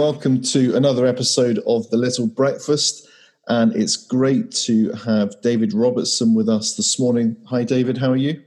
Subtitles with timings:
[0.00, 3.06] welcome to another episode of The Little Breakfast.
[3.48, 7.36] And it's great to have David Robertson with us this morning.
[7.50, 8.42] Hi, David, how are you?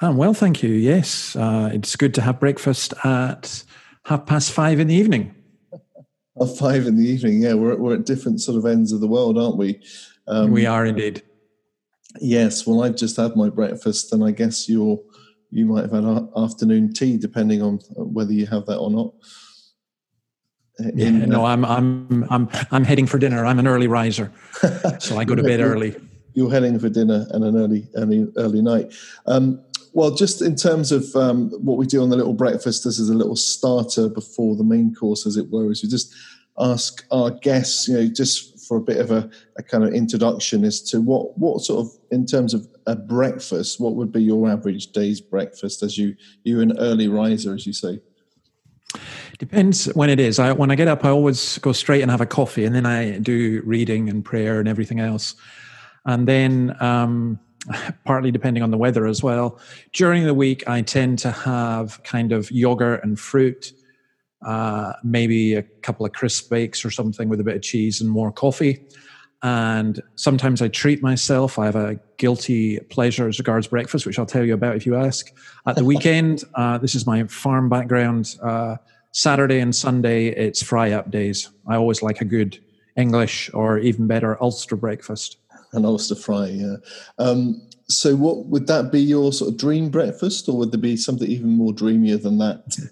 [0.00, 0.70] I'm well, thank you.
[0.70, 3.62] Yes, uh, it's good to have breakfast at
[4.06, 5.32] half past five in the evening.
[6.36, 7.54] Half five in the evening, yeah.
[7.54, 9.80] We're, we're at different sort of ends of the world, aren't we?
[10.26, 11.22] Um, we are indeed.
[12.20, 14.98] Yes, well, I've just had my breakfast, and I guess you're
[15.52, 19.14] you might have had afternoon tea, depending on whether you have that or not.
[20.78, 23.44] In, yeah, no, uh, I'm I'm I'm I'm heading for dinner.
[23.44, 24.30] I'm an early riser,
[25.00, 25.96] so I go to bed early.
[26.34, 28.92] You're heading for dinner and an early early early night.
[29.26, 29.60] Um,
[29.92, 33.08] well, just in terms of um, what we do on the little breakfast, this is
[33.08, 35.72] a little starter before the main course, as it were.
[35.72, 36.14] Is we just
[36.60, 40.62] ask our guests, you know, just for a bit of a, a kind of introduction
[40.64, 44.48] as to what what sort of in terms of a breakfast, what would be your
[44.48, 48.00] average day's breakfast as you you an early riser, as you say.
[49.38, 50.40] Depends when it is.
[50.40, 52.86] I, when I get up, I always go straight and have a coffee, and then
[52.86, 55.36] I do reading and prayer and everything else.
[56.06, 57.38] And then, um,
[58.04, 59.60] partly depending on the weather as well,
[59.92, 63.72] during the week, I tend to have kind of yogurt and fruit,
[64.44, 68.10] uh, maybe a couple of crisp bakes or something with a bit of cheese and
[68.10, 68.84] more coffee.
[69.44, 71.60] And sometimes I treat myself.
[71.60, 74.96] I have a guilty pleasure as regards breakfast, which I'll tell you about if you
[74.96, 75.30] ask.
[75.64, 78.34] At the weekend, uh, this is my farm background.
[78.42, 78.78] Uh,
[79.12, 81.50] Saturday and Sunday, it's fry up days.
[81.66, 82.58] I always like a good
[82.96, 85.38] English or even better Ulster breakfast.
[85.72, 86.76] An Ulster fry, yeah.
[87.18, 90.96] Um, so, what would that be your sort of dream breakfast, or would there be
[90.96, 92.76] something even more dreamier than that?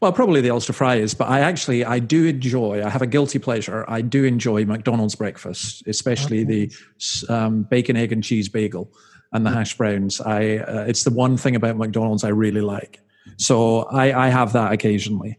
[0.00, 2.84] Well, probably the Ulster fry is, but I actually I do enjoy.
[2.84, 3.82] I have a guilty pleasure.
[3.88, 6.66] I do enjoy McDonald's breakfast, especially okay.
[6.66, 8.92] the um, bacon, egg, and cheese bagel
[9.32, 10.20] and the hash browns.
[10.20, 13.00] I uh, it's the one thing about McDonald's I really like.
[13.38, 15.38] So I, I have that occasionally.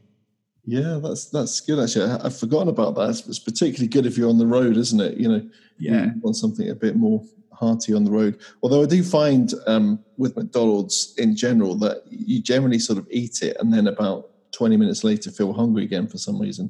[0.68, 1.80] Yeah, that's that's good.
[1.80, 3.10] Actually, I, have forgotten about that.
[3.10, 5.18] It's, it's, particularly good if you're on the road, isn't it?
[5.18, 7.24] You know, yeah, you want something a bit more
[7.54, 8.38] hearty on the road.
[8.62, 13.42] Although I do find um, with McDonald's in general that you generally sort of eat
[13.42, 16.70] it and then about 20 minutes later feel hungry again for some reason.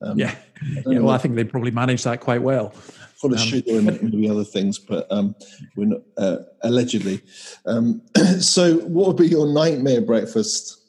[0.00, 0.34] Um, yeah,
[0.86, 1.00] yeah.
[1.00, 2.70] Well, I think they probably manage that quite well.
[3.16, 5.36] Full of um, sugar and maybe other things, but um,
[5.76, 7.20] we're not uh, allegedly.
[7.66, 8.02] Um,
[8.40, 10.83] so, what would be your nightmare breakfast?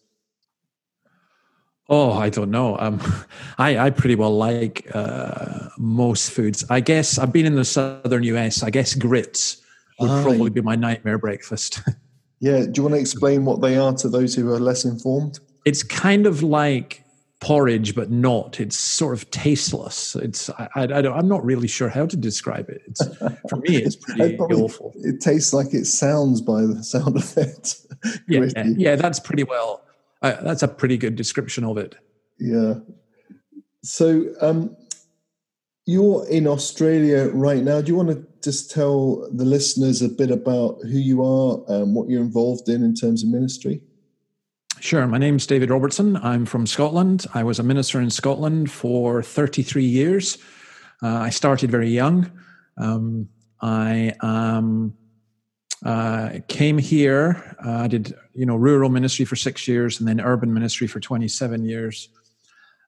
[1.88, 2.78] Oh, I don't know.
[2.80, 3.00] Um,
[3.58, 6.66] I, I pretty well like uh, most foods.
[6.70, 8.64] I guess I've been in the southern US.
[8.64, 9.62] I guess grits
[10.00, 11.82] would probably be my nightmare breakfast.
[12.40, 12.66] yeah.
[12.66, 15.40] Do you want to explain what they are to those who are less informed?
[15.66, 17.04] It's kind of like
[17.40, 18.60] porridge, but not.
[18.60, 20.16] It's sort of tasteless.
[20.16, 22.82] It's I, I, I am not really sure how to describe it.
[22.88, 23.06] It's
[23.50, 24.92] for me, it's pretty probably, awful.
[24.96, 27.76] It tastes like it sounds by the sound of it.
[28.28, 29.85] yeah, yeah, that's pretty well
[30.22, 31.96] uh, that's a pretty good description of it.
[32.40, 32.76] Yeah.
[33.84, 34.76] So um,
[35.86, 37.82] you're in Australia right now.
[37.82, 41.96] Do you want to just tell the listeners a bit about who you are, and
[41.96, 43.82] what you're involved in in terms of ministry?
[44.80, 45.08] Sure.
[45.08, 46.18] My name's David Robertson.
[46.18, 47.26] I'm from Scotland.
[47.34, 50.38] I was a minister in Scotland for 33 years.
[51.02, 52.32] Uh, I started very young.
[52.78, 53.30] Um,
[53.62, 54.96] I am
[55.84, 57.56] uh, came here.
[57.66, 61.00] Uh, I did, you know, rural ministry for six years and then urban ministry for
[61.00, 62.10] 27 years.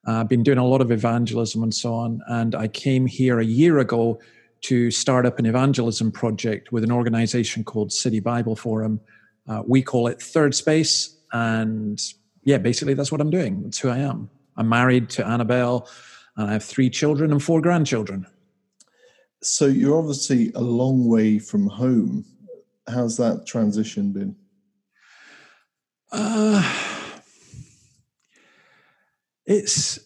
[0.05, 2.21] I've uh, been doing a lot of evangelism and so on.
[2.27, 4.19] And I came here a year ago
[4.61, 9.01] to start up an evangelism project with an organization called City Bible Forum.
[9.47, 11.17] Uh, we call it Third Space.
[11.33, 12.01] And
[12.43, 13.63] yeah, basically that's what I'm doing.
[13.63, 14.29] That's who I am.
[14.55, 15.89] I'm married to Annabelle
[16.37, 18.25] and I have three children and four grandchildren.
[19.41, 22.25] So you're obviously a long way from home
[22.87, 24.35] how's that transition been?
[26.11, 26.63] Uh,
[29.45, 29.99] it's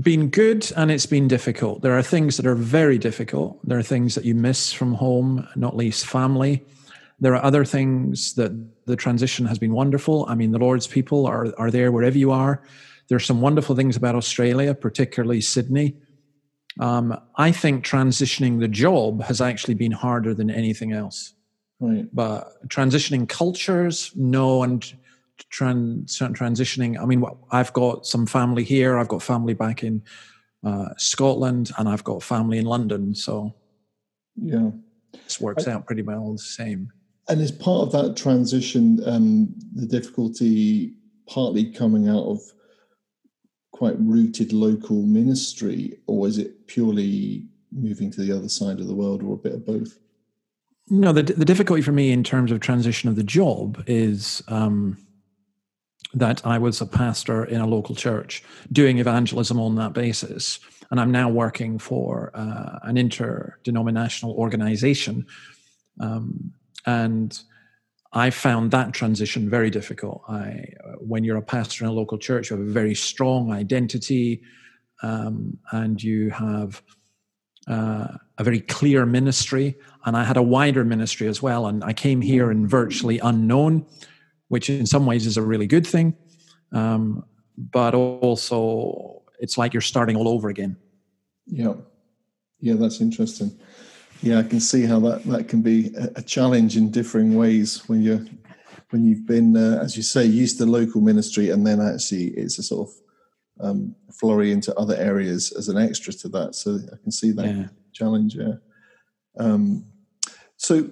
[0.00, 1.82] been good and it's been difficult.
[1.82, 3.58] There are things that are very difficult.
[3.66, 6.64] There are things that you miss from home, not least family.
[7.20, 8.52] There are other things that
[8.86, 10.26] the transition has been wonderful.
[10.28, 12.62] I mean, the Lord's people are, are there wherever you are.
[13.08, 15.96] There's some wonderful things about Australia, particularly Sydney.
[16.80, 21.34] Um, I think transitioning the job has actually been harder than anything else.
[21.84, 22.08] Right.
[22.12, 24.92] But transitioning cultures, no, and
[25.50, 27.00] trans, transitioning.
[27.00, 28.98] I mean, I've got some family here.
[28.98, 30.02] I've got family back in
[30.64, 33.14] uh, Scotland, and I've got family in London.
[33.14, 33.54] So,
[34.36, 34.70] yeah,
[35.24, 36.90] this works I, out pretty well the same.
[37.28, 40.94] And as part of that transition, um, the difficulty
[41.28, 42.40] partly coming out of
[43.72, 48.94] quite rooted local ministry, or is it purely moving to the other side of the
[48.94, 49.98] world, or a bit of both?
[50.90, 54.98] No, the the difficulty for me in terms of transition of the job is um,
[56.12, 60.60] that I was a pastor in a local church doing evangelism on that basis.
[60.90, 65.26] And I'm now working for uh, an interdenominational organization.
[66.00, 66.52] Um,
[66.86, 67.38] and
[68.12, 70.22] I found that transition very difficult.
[70.28, 73.50] I, uh, when you're a pastor in a local church, you have a very strong
[73.50, 74.42] identity
[75.02, 76.82] um, and you have
[77.66, 78.08] uh,
[78.38, 79.76] a very clear ministry.
[80.04, 81.66] And I had a wider ministry as well.
[81.66, 83.86] And I came here in virtually unknown
[84.48, 86.16] which in some ways is a really good thing.
[86.72, 87.24] Um,
[87.56, 90.76] but also, it's like you're starting all over again.
[91.46, 91.74] Yeah.
[92.60, 93.58] Yeah, that's interesting.
[94.22, 98.00] Yeah, I can see how that, that can be a, challenge in differing ways when
[98.00, 98.24] you're
[98.90, 102.58] when you've been, uh, as you say, used to local ministry, and then actually it's
[102.60, 102.94] a sort of
[103.60, 106.54] um, flurry into other areas as an extra to that.
[106.54, 107.66] So I can see that yeah.
[107.92, 108.36] challenge.
[108.36, 108.54] Yeah.
[109.38, 109.84] Um,
[110.64, 110.88] so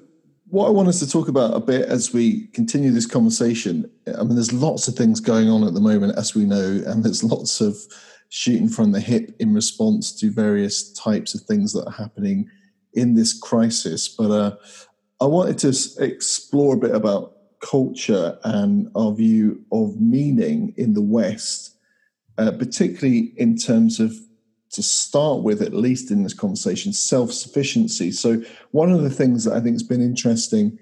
[0.51, 4.23] what I want us to talk about a bit as we continue this conversation, I
[4.23, 7.25] mean, there's lots of things going on at the moment, as we know, and there's
[7.35, 7.75] lots of
[8.29, 12.51] shooting from the hip in response to various types of things that are happening
[12.93, 14.09] in this crisis.
[14.09, 14.57] But uh,
[15.23, 21.01] I wanted to explore a bit about culture and our view of meaning in the
[21.01, 21.79] West,
[22.37, 24.15] uh, particularly in terms of
[24.73, 28.11] to start with, at least in this conversation, self sufficiency.
[28.11, 30.79] So, one of the things that I think has been interesting,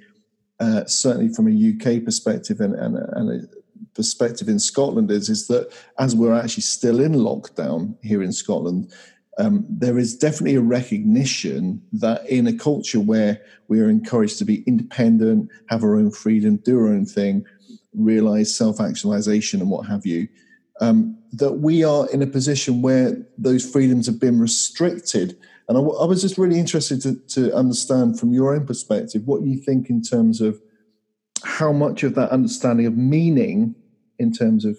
[0.58, 3.48] uh, certainly from a UK perspective and, and, and, a
[3.94, 8.92] perspective in Scotland, is, is that as we're actually still in lockdown here in Scotland,
[9.38, 14.44] um, there is definitely a recognition that in a culture where we are encouraged to
[14.44, 17.44] be independent, have our own freedom, do our own thing,
[17.94, 20.28] realize self actualization and what have you,
[20.80, 25.38] um, that we are in a position where those freedoms have been restricted.
[25.68, 29.56] And I, was just really interested to, to understand from your own perspective what you
[29.56, 30.60] think in terms of
[31.44, 33.74] how much of that understanding of meaning
[34.18, 34.78] in terms of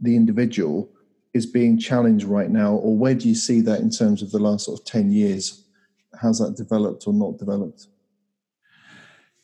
[0.00, 0.88] the individual
[1.34, 4.38] is being challenged right now, or where do you see that in terms of the
[4.38, 5.64] last sort of 10 years?
[6.22, 7.88] How's that developed or not developed?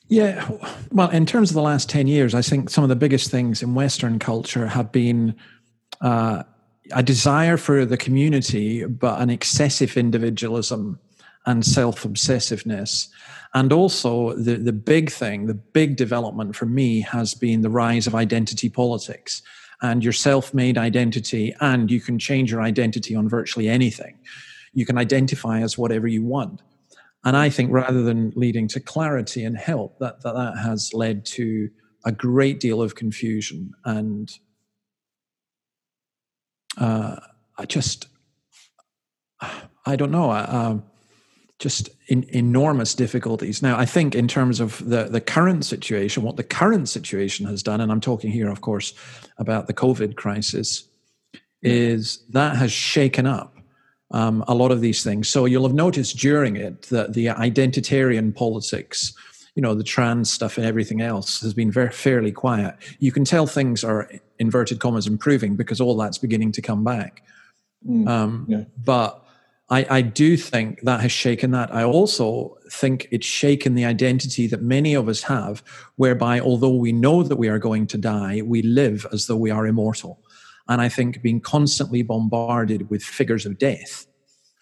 [0.08, 0.48] Yeah,
[0.90, 3.62] well, in terms of the last 10 years, I think some of the biggest things
[3.62, 5.36] in Western culture have been
[6.00, 6.42] uh,
[6.92, 10.98] a desire for the community, but an excessive individualism
[11.46, 13.08] and self obsessiveness.
[13.54, 18.06] And also, the, the big thing, the big development for me has been the rise
[18.06, 19.42] of identity politics
[19.82, 21.54] and your self made identity.
[21.60, 24.18] And you can change your identity on virtually anything.
[24.72, 26.62] You can identify as whatever you want.
[27.24, 31.26] And I think rather than leading to clarity and help, that, that, that has led
[31.26, 31.68] to
[32.04, 34.32] a great deal of confusion and
[36.80, 37.16] uh,
[37.56, 38.08] I just,
[39.86, 40.78] I don't know, uh,
[41.58, 43.62] just in, enormous difficulties.
[43.62, 47.62] Now, I think in terms of the, the current situation, what the current situation has
[47.62, 48.94] done, and I'm talking here, of course,
[49.36, 50.88] about the COVID crisis,
[51.62, 53.56] is that has shaken up
[54.10, 55.28] um, a lot of these things.
[55.28, 59.12] So you'll have noticed during it that the identitarian politics,
[59.54, 62.76] you know, the trans stuff and everything else has been very fairly quiet.
[62.98, 67.22] You can tell things are inverted commas improving because all that's beginning to come back.
[67.86, 68.64] Mm, um, yeah.
[68.82, 69.24] But
[69.68, 71.72] I, I do think that has shaken that.
[71.72, 75.62] I also think it's shaken the identity that many of us have,
[75.96, 79.50] whereby although we know that we are going to die, we live as though we
[79.50, 80.20] are immortal.
[80.68, 84.06] And I think being constantly bombarded with figures of death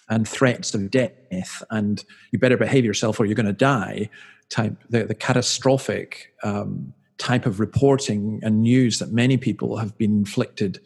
[0.08, 4.08] and threats of death and you better behave yourself or you're going to die
[4.50, 10.18] type, the, the catastrophic um, type of reporting and news that many people have been
[10.18, 10.80] inflicted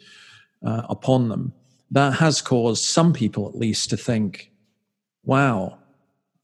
[0.65, 1.53] uh, upon them,
[1.91, 4.51] that has caused some people at least to think,
[5.23, 5.77] wow,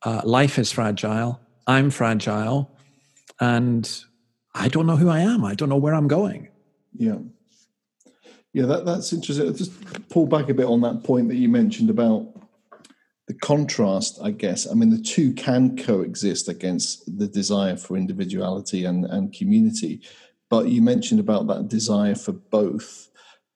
[0.03, 2.71] uh, life is fragile, I'm fragile,
[3.39, 3.89] and
[4.53, 6.49] I don't know who I am, I don't know where I'm going.
[6.95, 7.17] Yeah.
[8.53, 9.53] Yeah, that, that's interesting.
[9.55, 12.27] Just pull back a bit on that point that you mentioned about
[13.29, 18.85] the contrast, I guess, I mean, the two can coexist against the desire for individuality
[18.85, 20.01] and, and community.
[20.49, 23.07] But you mentioned about that desire for both.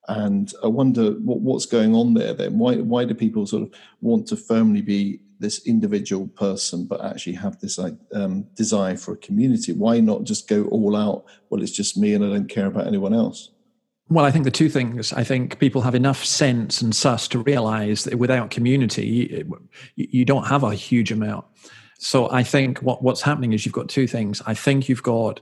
[0.06, 2.56] And I wonder what, what's going on there then.
[2.56, 7.34] Why, why do people sort of want to firmly be this individual person, but actually
[7.34, 7.80] have this
[8.14, 9.72] um, desire for a community?
[9.72, 11.24] Why not just go all out?
[11.50, 13.50] Well, it's just me and I don't care about anyone else.
[14.10, 15.12] Well, I think the two things.
[15.12, 20.24] I think people have enough sense and sus to realize that without community, you, you
[20.24, 21.46] don't have a huge amount.
[21.98, 24.42] So I think what, what's happening is you've got two things.
[24.46, 25.40] I think you've got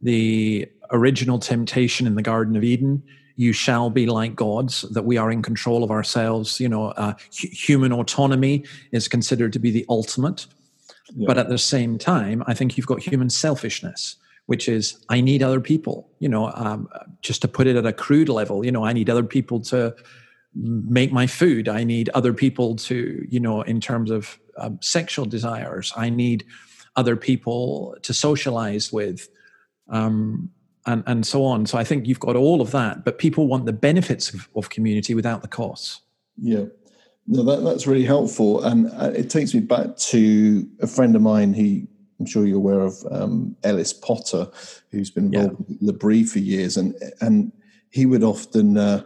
[0.00, 3.04] the original temptation in the Garden of Eden.
[3.36, 6.58] You shall be like gods, that we are in control of ourselves.
[6.58, 10.46] You know, uh, human autonomy is considered to be the ultimate.
[11.14, 11.26] Yeah.
[11.26, 15.42] But at the same time, I think you've got human selfishness which is I need
[15.42, 16.10] other people.
[16.18, 16.88] You know, um,
[17.20, 19.94] just to put it at a crude level, you know, I need other people to
[20.54, 21.68] make my food.
[21.68, 25.92] I need other people to, you know, in terms of um, sexual desires.
[25.96, 26.44] I need
[26.96, 29.28] other people to socialize with,
[29.88, 30.50] um,
[30.84, 31.66] and and so on.
[31.66, 34.68] So I think you've got all of that, but people want the benefits of, of
[34.68, 36.00] community without the costs.
[36.36, 36.64] Yeah.
[37.26, 38.62] No, that, that's really helpful.
[38.64, 41.54] And uh, it takes me back to a friend of mine.
[41.54, 41.86] He,
[42.22, 44.46] I'm sure you're aware of um, Ellis Potter,
[44.92, 45.76] who's been involved yeah.
[45.80, 46.76] with L'Abri for years.
[46.76, 47.50] And, and
[47.90, 49.02] he would often, uh,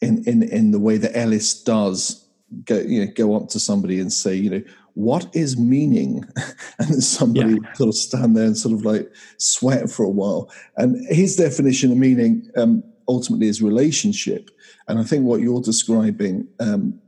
[0.00, 2.26] in, in, in the way that Ellis does,
[2.64, 4.62] go, you know, go up to somebody and say, you know,
[4.94, 6.24] what is meaning?
[6.78, 7.74] and then somebody yeah.
[7.74, 10.50] sort of stand there and sort of like sweat for a while.
[10.78, 14.50] And his definition of meaning um, ultimately is relationship.
[14.88, 16.98] And I think what you're describing um,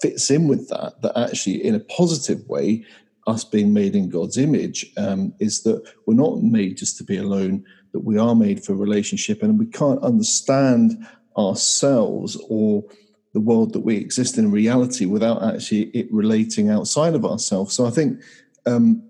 [0.00, 2.84] fits in with that, that actually, in a positive way,
[3.26, 7.18] us being made in God's image um, is that we're not made just to be
[7.18, 12.84] alone, that we are made for relationship, and we can't understand ourselves or
[13.32, 17.74] the world that we exist in reality without actually it relating outside of ourselves.
[17.74, 18.20] So I think,
[18.66, 19.02] um,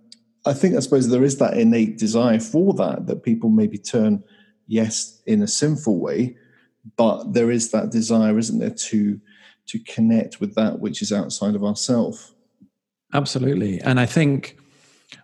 [0.46, 4.22] I think I suppose there is that innate desire for that that people maybe turn
[4.66, 6.36] yes in a sinful way,
[6.96, 9.20] but there is that desire, isn't there, to
[9.66, 12.34] to connect with that which is outside of ourselves.
[13.12, 13.80] Absolutely.
[13.80, 14.56] And I think,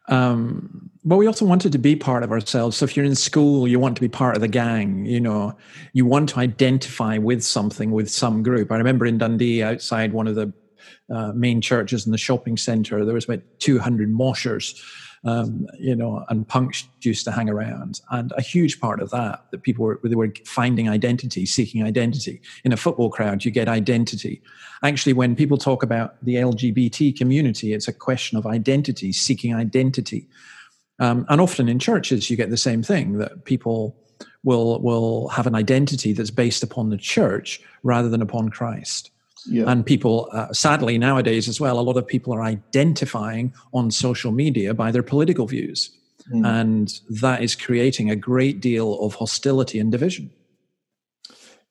[0.09, 2.77] um, but we also wanted to be part of ourselves.
[2.77, 5.57] So if you're in school, you want to be part of the gang, you know,
[5.95, 8.71] you want to identify with something, with some group.
[8.71, 10.53] I remember in Dundee, outside one of the
[11.15, 14.81] uh, main churches in the shopping center, there was about 200 moshers
[15.25, 18.01] um, you know, and punks used to hang around.
[18.11, 22.41] And a huge part of that, that people were, they were finding identity, seeking identity.
[22.65, 24.43] In a football crowd, you get identity.
[24.83, 30.29] Actually, when people talk about the LGBT community, it's a question of identity, seeking identity.
[31.01, 33.97] Um, and often in churches, you get the same thing that people
[34.45, 39.11] will will have an identity that's based upon the church rather than upon Christ.
[39.49, 39.71] Yeah.
[39.71, 44.33] And people, uh, sadly, nowadays as well, a lot of people are identifying on social
[44.33, 45.91] media by their political views.
[46.33, 46.47] Mm.
[46.47, 50.31] And that is creating a great deal of hostility and division.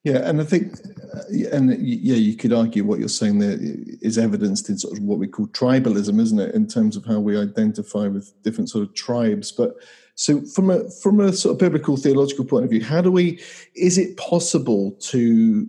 [0.04, 0.74] Yeah, and I think,
[1.14, 5.04] uh, and yeah, you could argue what you're saying there is evidenced in sort of
[5.04, 8.88] what we call tribalism, isn't it, in terms of how we identify with different sort
[8.88, 9.52] of tribes.
[9.52, 9.76] But
[10.16, 13.42] so, from a from a sort of biblical theological point of view, how do we?
[13.76, 15.68] Is it possible to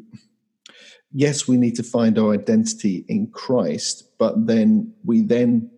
[1.12, 5.70] yes, we need to find our identity in Christ, but then we then,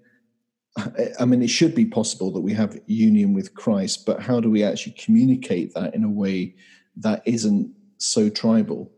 [1.18, 4.50] I mean, it should be possible that we have union with Christ, but how do
[4.50, 6.54] we actually communicate that in a way
[6.96, 8.90] that isn't so tribal?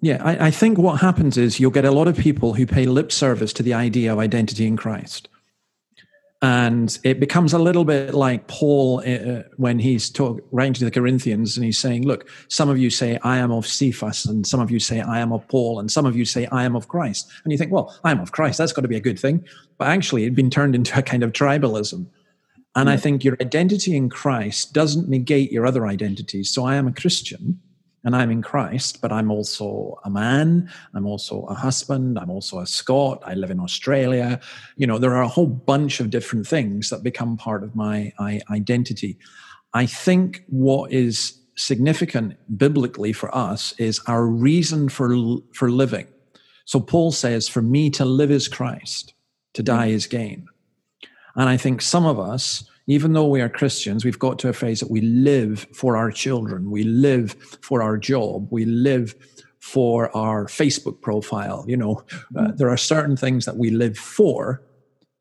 [0.00, 2.86] Yeah, I, I think what happens is you'll get a lot of people who pay
[2.86, 5.28] lip service to the idea of identity in Christ
[6.42, 10.90] and it becomes a little bit like Paul uh, when he's talk, writing to the
[10.90, 14.60] Corinthians and he's saying, Look, some of you say, I am of Cephas, and some
[14.60, 16.88] of you say, I am of Paul, and some of you say, I am of
[16.88, 17.30] Christ.
[17.42, 18.58] And you think, Well, I am of Christ.
[18.58, 19.46] That's got to be a good thing.
[19.78, 22.06] But actually, it'd been turned into a kind of tribalism.
[22.74, 22.94] And yeah.
[22.94, 26.50] I think your identity in Christ doesn't negate your other identities.
[26.50, 27.58] So I am a Christian,
[28.06, 30.70] and I'm in Christ, but I'm also a man.
[30.94, 32.20] I'm also a husband.
[32.20, 33.20] I'm also a Scot.
[33.26, 34.38] I live in Australia.
[34.76, 38.12] You know, there are a whole bunch of different things that become part of my
[38.48, 39.18] identity.
[39.74, 45.12] I think what is significant biblically for us is our reason for,
[45.52, 46.06] for living.
[46.64, 49.14] So Paul says, For me to live is Christ,
[49.54, 49.66] to mm.
[49.66, 50.46] die is gain.
[51.34, 54.52] And I think some of us, even though we are Christians, we've got to a
[54.52, 59.14] phase that we live for our children, we live for our job, we live
[59.58, 61.64] for our Facebook profile.
[61.66, 62.04] You know,
[62.36, 62.56] uh, mm-hmm.
[62.56, 64.62] there are certain things that we live for,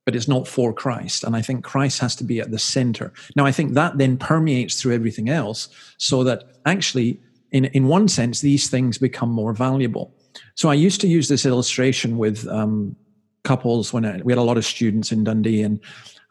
[0.06, 1.24] but it's not for Christ.
[1.24, 3.12] And I think Christ has to be at the center.
[3.36, 5.68] Now, I think that then permeates through everything else
[5.98, 7.20] so that actually,
[7.52, 10.14] in, in one sense, these things become more valuable.
[10.54, 12.96] So I used to use this illustration with um,
[13.44, 15.80] couples when I, we had a lot of students in Dundee and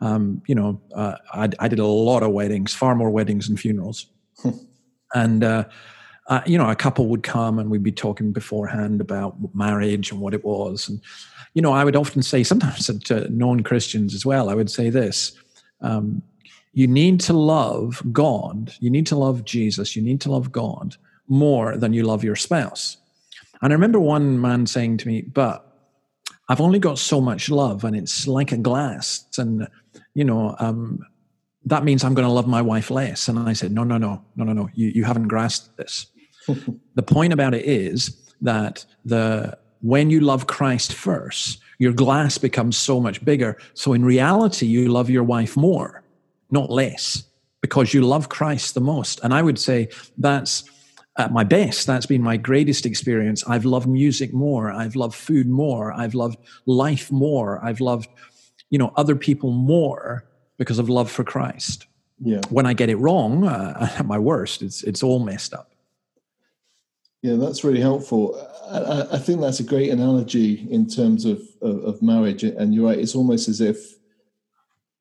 [0.00, 3.56] um, you know, uh, I, I, did a lot of weddings, far more weddings than
[3.56, 4.06] funerals.
[5.14, 5.64] And, uh,
[6.28, 10.20] uh, you know, a couple would come and we'd be talking beforehand about marriage and
[10.20, 10.88] what it was.
[10.88, 11.00] And,
[11.54, 14.90] you know, I would often say, sometimes to non Christians as well, I would say
[14.90, 15.32] this
[15.80, 16.22] um,
[16.72, 20.96] you need to love God, you need to love Jesus, you need to love God
[21.28, 22.96] more than you love your spouse.
[23.62, 25.73] And I remember one man saying to me, but
[26.48, 29.26] I've only got so much love and it's like a glass.
[29.38, 29.66] And
[30.14, 31.00] you know, um,
[31.64, 33.28] that means I'm going to love my wife less.
[33.28, 34.68] And I said, no, no, no, no, no, no.
[34.74, 36.06] You, you haven't grasped this.
[36.94, 42.76] the point about it is that the when you love Christ first, your glass becomes
[42.76, 43.58] so much bigger.
[43.74, 46.02] So in reality, you love your wife more,
[46.50, 47.24] not less,
[47.60, 49.20] because you love Christ the most.
[49.22, 50.64] And I would say that's
[51.16, 51.86] at my best.
[51.86, 53.44] That's been my greatest experience.
[53.46, 54.70] I've loved music more.
[54.70, 55.92] I've loved food more.
[55.92, 57.64] I've loved life more.
[57.64, 58.08] I've loved,
[58.70, 60.24] you know, other people more
[60.58, 61.86] because of love for Christ.
[62.20, 62.40] Yeah.
[62.48, 65.70] When I get it wrong, uh, at my worst, it's it's all messed up.
[67.22, 68.36] Yeah, that's really helpful.
[68.68, 72.42] I, I think that's a great analogy in terms of, of, of marriage.
[72.42, 73.94] And you're right; it's almost as if,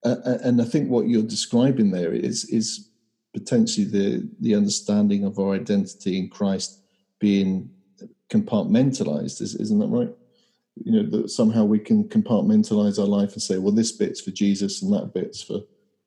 [0.05, 2.89] uh, and I think what you're describing there is is
[3.33, 6.79] potentially the the understanding of our identity in Christ
[7.19, 7.69] being
[8.29, 9.41] compartmentalized.
[9.41, 10.09] Is, isn't that right?
[10.75, 14.31] You know that somehow we can compartmentalize our life and say, well, this bit's for
[14.31, 15.59] Jesus and that bit's for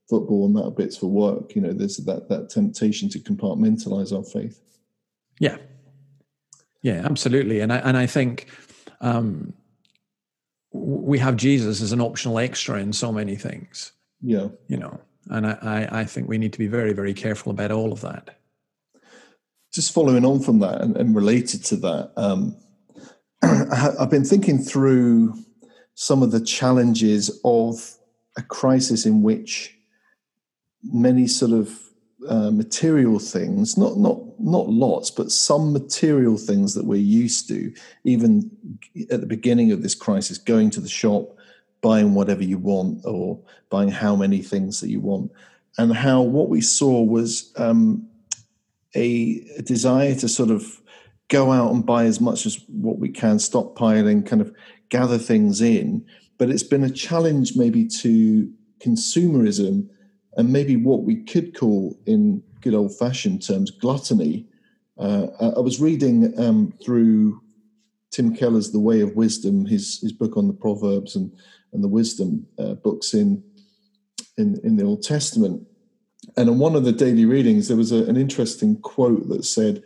[0.08, 1.54] football and that bit's for work.
[1.54, 4.60] You know, there's that that temptation to compartmentalize our faith.
[5.38, 5.58] Yeah,
[6.82, 7.60] yeah, absolutely.
[7.60, 8.46] And I and I think
[9.00, 9.52] um,
[10.72, 13.92] we have Jesus as an optional extra in so many things.
[14.20, 17.70] Yeah, you know, and I I think we need to be very very careful about
[17.70, 18.38] all of that.
[19.72, 22.56] Just following on from that and, and related to that, um,
[23.42, 25.34] I've been thinking through
[25.94, 27.96] some of the challenges of
[28.36, 29.76] a crisis in which
[30.82, 31.80] many sort of
[32.28, 37.72] uh, material things, not not not lots, but some material things that we're used to,
[38.04, 38.50] even
[39.10, 41.35] at the beginning of this crisis, going to the shop,
[41.82, 43.40] buying whatever you want, or
[43.70, 45.30] buying how many things that you want,
[45.78, 48.06] and how what we saw was um,
[48.94, 50.80] a, a desire to sort of
[51.28, 54.54] go out and buy as much as what we can, stockpiling, kind of
[54.88, 56.04] gather things in.
[56.38, 59.88] But it's been a challenge maybe to consumerism
[60.36, 64.46] and maybe what we could call, in good old fashioned terms, gluttony.
[64.98, 67.40] Uh, I was reading um, through
[68.10, 71.32] Tim Keller's The Way of Wisdom, his his book on the Proverbs and
[71.76, 73.44] and the wisdom uh, books in,
[74.36, 75.66] in in the Old Testament.
[76.36, 79.84] And in one of the daily readings, there was a, an interesting quote that said,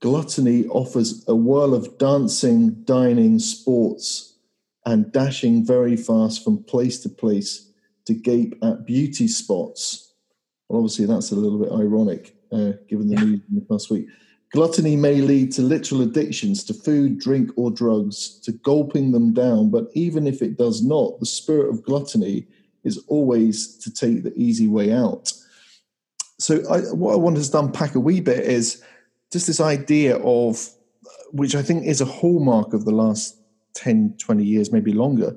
[0.00, 4.38] "Gluttony offers a whirl of dancing, dining, sports,
[4.84, 7.66] and dashing very fast from place to place."
[8.06, 10.14] to gape at beauty spots.
[10.68, 13.24] Well, obviously, that's a little bit ironic uh, given the yeah.
[13.24, 14.06] news in the past week.
[14.52, 19.70] Gluttony may lead to literal addictions to food, drink, or drugs, to gulping them down.
[19.70, 22.46] But even if it does not, the spirit of gluttony
[22.84, 25.32] is always to take the easy way out.
[26.38, 28.82] So, I, what I want to unpack a wee bit is
[29.32, 30.68] just this idea of,
[31.32, 33.36] which I think is a hallmark of the last
[33.74, 35.36] 10, 20 years, maybe longer,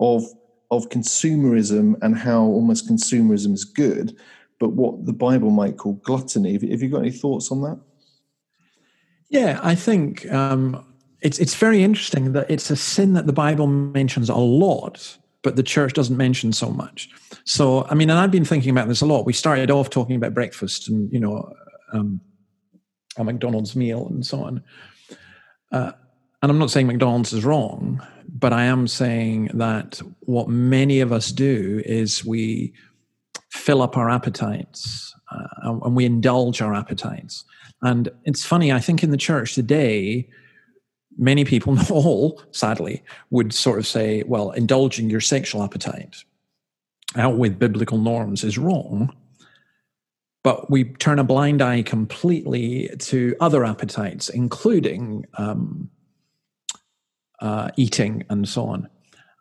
[0.00, 0.24] of
[0.70, 4.16] of consumerism and how almost consumerism is good,
[4.58, 6.52] but what the Bible might call gluttony.
[6.54, 7.78] Have, you got any thoughts on that?
[9.28, 10.84] Yeah, I think um,
[11.20, 15.56] it's it's very interesting that it's a sin that the Bible mentions a lot, but
[15.56, 17.08] the church doesn't mention so much.
[17.44, 19.26] So, I mean, and I've been thinking about this a lot.
[19.26, 21.52] We started off talking about breakfast and you know
[21.92, 22.20] um,
[23.16, 24.62] a McDonald's meal and so on.
[25.72, 25.92] Uh,
[26.42, 31.12] and I'm not saying McDonald's is wrong, but I am saying that what many of
[31.12, 32.72] us do is we
[33.50, 37.44] fill up our appetites uh, and we indulge our appetites.
[37.82, 40.28] And it's funny, I think in the church today,
[41.16, 46.24] many people, not all, sadly, would sort of say, well, indulging your sexual appetite
[47.16, 49.14] out with biblical norms is wrong.
[50.42, 55.90] But we turn a blind eye completely to other appetites, including um,
[57.40, 58.88] uh, eating, and so on.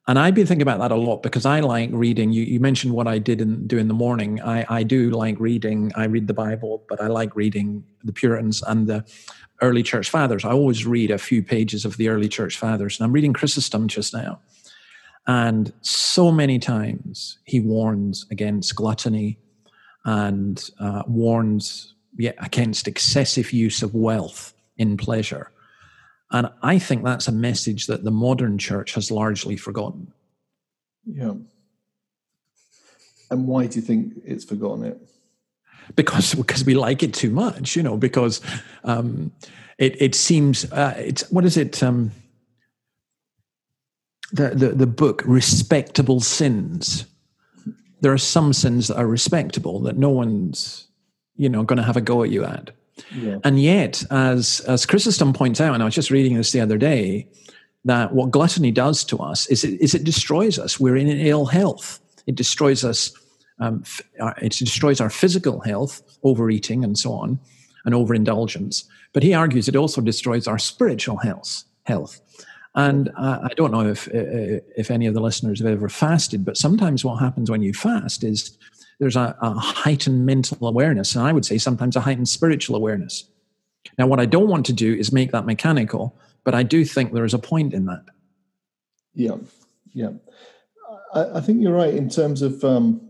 [0.07, 2.31] And I've been thinking about that a lot because I like reading.
[2.31, 4.39] You, you mentioned what I did in, do in the morning.
[4.41, 5.91] I, I do like reading.
[5.95, 9.03] I read the Bible, but I like reading the Puritans and the
[9.61, 10.45] early church fathers.
[10.45, 12.99] I always read a few pages of the early church fathers.
[12.99, 14.39] And I'm reading Chrysostom just now.
[15.25, 19.39] And so many times he warns against gluttony
[20.03, 25.51] and uh, warns yeah, against excessive use of wealth in pleasure.
[26.31, 30.11] And I think that's a message that the modern church has largely forgotten.
[31.05, 31.33] Yeah.
[33.29, 34.99] And why do you think it's forgotten it?
[35.95, 37.97] Because because we like it too much, you know.
[37.97, 38.41] Because
[38.83, 39.31] um,
[39.77, 41.83] it it seems uh, it's what is it?
[41.83, 42.11] Um,
[44.31, 47.05] the, the the book respectable sins.
[48.01, 50.87] There are some sins that are respectable that no one's
[51.35, 52.71] you know going to have a go at you at.
[53.43, 56.77] And yet, as as Chrysostom points out, and I was just reading this the other
[56.77, 57.27] day,
[57.85, 60.79] that what gluttony does to us is it, is it destroys us.
[60.79, 61.99] We're in ill health.
[62.25, 63.13] It destroys us.
[63.59, 63.83] Um,
[64.19, 67.39] uh, it destroys our physical health, overeating and so on,
[67.85, 68.83] and overindulgence.
[69.13, 71.63] But he argues it also destroys our spiritual health.
[71.83, 72.19] Health,
[72.73, 76.57] And I, I don't know if if any of the listeners have ever fasted, but
[76.57, 78.57] sometimes what happens when you fast is
[78.99, 83.25] there's a, a heightened mental awareness, and I would say sometimes a heightened spiritual awareness.
[83.97, 87.13] Now, what I don't want to do is make that mechanical, but I do think
[87.13, 88.05] there is a point in that.
[89.13, 89.37] Yeah,
[89.93, 90.11] yeah.
[91.13, 93.09] I, I think you're right in terms of um,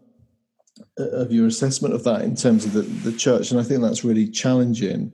[0.97, 4.03] of your assessment of that in terms of the, the church, and I think that's
[4.03, 5.11] really challenging.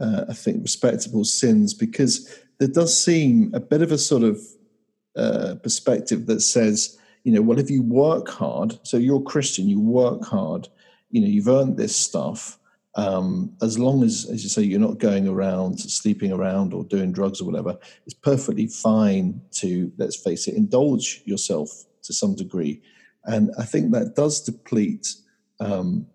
[0.00, 4.40] Uh, I think respectable sins because there does seem a bit of a sort of
[5.16, 9.80] uh, perspective that says, you know, well, if you work hard, so you're Christian, you
[9.80, 10.68] work hard,
[11.10, 12.58] you know, you've earned this stuff.
[12.96, 17.12] Um, as long as, as you say, you're not going around sleeping around or doing
[17.12, 22.82] drugs or whatever, it's perfectly fine to, let's face it, indulge yourself to some degree.
[23.24, 25.14] And I think that does deplete
[25.60, 26.06] um,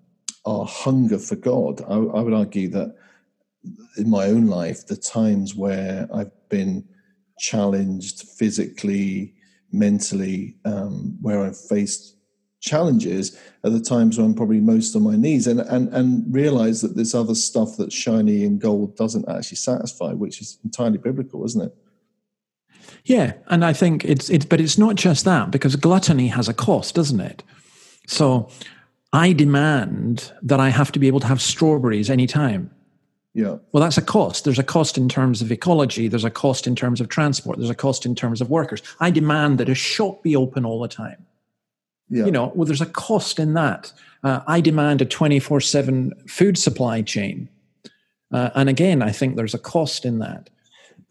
[0.46, 1.82] our hunger for God.
[1.88, 2.96] I, I would argue that
[3.98, 6.88] in my own life, the times where I've been
[7.40, 9.34] challenged physically,
[9.76, 12.16] mentally, um, where I've faced
[12.62, 16.82] challenges at the times when I'm probably most on my knees and, and, and realize
[16.82, 21.46] that this other stuff that's shiny and gold doesn't actually satisfy, which is entirely biblical,
[21.46, 21.76] isn't it?
[23.06, 26.54] Yeah, and I think it's it's but it's not just that because gluttony has a
[26.54, 27.44] cost, doesn't it?
[28.08, 28.50] So
[29.14, 32.72] I demand that I have to be able to have strawberries anytime.
[33.36, 33.58] Yeah.
[33.74, 34.46] Well, that's a cost.
[34.46, 36.08] There's a cost in terms of ecology.
[36.08, 37.58] There's a cost in terms of transport.
[37.58, 38.82] There's a cost in terms of workers.
[39.02, 41.26] I demand that a shop be open all the time.
[42.10, 42.26] Yeah.
[42.26, 43.92] You know, well, there's a cost in that.
[44.24, 47.50] Uh, I demand a 24 7 food supply chain.
[48.32, 50.50] Uh, and again, I think there's a cost in that.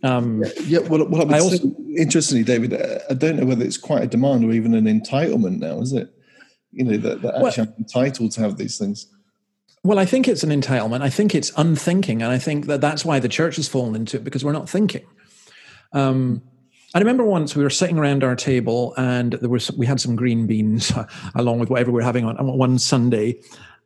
[0.02, 3.76] Um, yeah, well, well I, I also, interestingly, David, uh, I don't know whether it's
[3.76, 6.08] quite a demand or even an entitlement now, is it?
[6.72, 9.13] You know, that, that actually well, I'm entitled to have these things.
[9.84, 11.02] Well, I think it's an entitlement.
[11.02, 14.16] I think it's unthinking, and I think that that's why the church has fallen into
[14.16, 15.04] it because we're not thinking.
[15.92, 16.42] Um,
[16.94, 20.16] I remember once we were sitting around our table, and there was we had some
[20.16, 20.90] green beans
[21.34, 23.38] along with whatever we were having on one Sunday,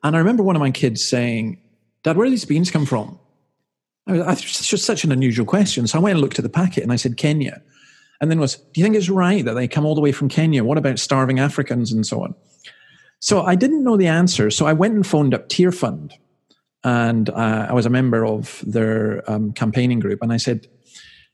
[0.05, 1.61] and I remember one of my kids saying,
[2.05, 3.19] "Dad, where do these beans come from?"
[4.07, 5.89] I was, just such an unusual question.
[5.89, 7.61] So I went and looked at the packet, and I said, "Kenya,"
[8.21, 10.29] and then was, "Do you think it's right that they come all the way from
[10.29, 10.63] Kenya?
[10.63, 12.37] What about starving Africans and so on?"
[13.21, 14.51] So I didn't know the answer.
[14.51, 16.13] So I went and phoned up Tearfund.
[16.85, 20.23] and uh, I was a member of their um, campaigning group.
[20.23, 20.69] And I said,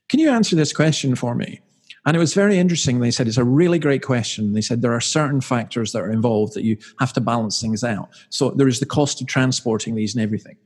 [0.09, 1.61] Can you answer this question for me?
[2.07, 2.99] And it was very interesting.
[2.99, 4.53] They said, It's a really great question.
[4.53, 7.83] They said, There are certain factors that are involved that you have to balance things
[7.83, 8.09] out.
[8.29, 10.57] So there is the cost of transporting these and everything.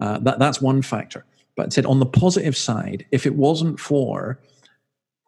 [0.00, 1.24] Uh, that, that's one factor.
[1.54, 4.40] But it said, on the positive side, if it wasn't for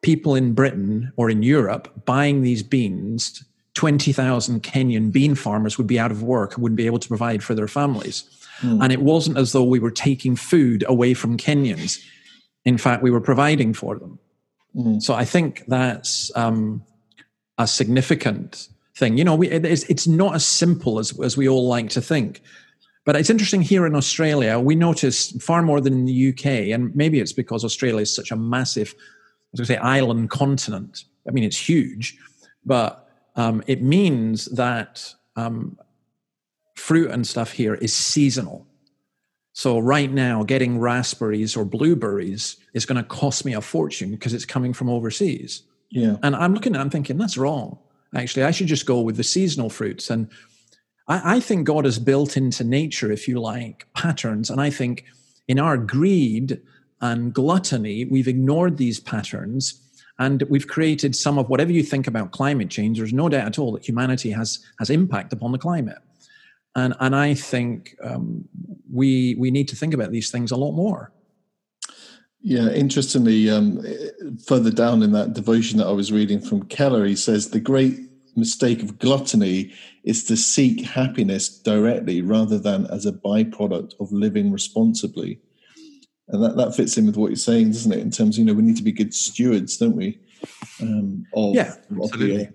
[0.03, 5.99] people in Britain or in Europe buying these beans 20,000 Kenyan bean farmers would be
[5.99, 8.25] out of work, and wouldn't be able to provide for their families.
[8.61, 8.83] Mm.
[8.83, 12.03] And it wasn't as though we were taking food away from Kenyans.
[12.65, 14.19] In fact, we were providing for them.
[14.77, 15.03] Mm.
[15.03, 16.83] So I think that's um,
[17.59, 19.19] a significant thing.
[19.19, 22.01] You know, we, it, it's, it's not as simple as, as we all like to
[22.01, 22.43] think.
[23.05, 26.95] But it's interesting here in Australia, we notice far more than in the UK, and
[26.97, 28.95] maybe it's because Australia is such a massive,
[29.53, 31.05] as I say, island continent.
[31.29, 32.17] I mean, it's huge,
[32.65, 33.04] but
[33.37, 35.79] um, it means that um,
[36.75, 38.67] fruit and stuff here is seasonal.
[39.53, 44.35] So right now, getting raspberries or blueberries is going to cost me a fortune because
[44.35, 45.63] it's coming from overseas.
[45.91, 46.17] Yeah.
[46.23, 47.79] And I'm looking at it, I'm thinking, that's wrong.
[48.17, 50.11] Actually, I should just go with the seasonal fruits.
[50.11, 50.29] And
[51.07, 54.51] I, I think God has built into nature, if you like, patterns.
[54.51, 55.05] And I think
[55.47, 56.61] in our greed
[57.01, 59.81] and gluttony, we've ignored these patterns
[60.19, 62.99] and we've created some of whatever you think about climate change.
[62.99, 65.99] There's no doubt at all that humanity has has impact upon the climate,
[66.75, 68.49] and and I think um,
[68.93, 71.13] we we need to think about these things a lot more.
[72.47, 73.83] Yeah, interestingly, um,
[74.47, 77.99] further down in that devotion that I was reading from Keller, he says the great
[78.37, 79.73] mistake of gluttony
[80.03, 85.41] is to seek happiness directly rather than as a byproduct of living responsibly
[86.29, 87.99] and that, that fits in with what you're saying, doesn't it?
[87.99, 90.19] In terms, of, you know, we need to be good stewards, don't we?
[90.81, 92.49] Um, of, yeah, absolutely.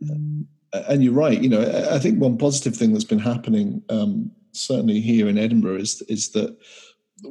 [0.00, 1.40] And, uh, and, you're right.
[1.40, 5.76] You know, I think one positive thing that's been happening, um, certainly here in Edinburgh,
[5.76, 6.56] is is that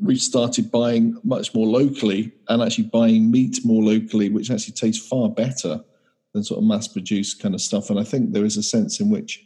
[0.02, 5.08] we've started buying much more locally and actually buying meat more locally, which actually tastes
[5.08, 5.80] far better
[6.34, 7.90] than sort of mass produced kind of stuff.
[7.90, 9.44] And I think there is a sense in which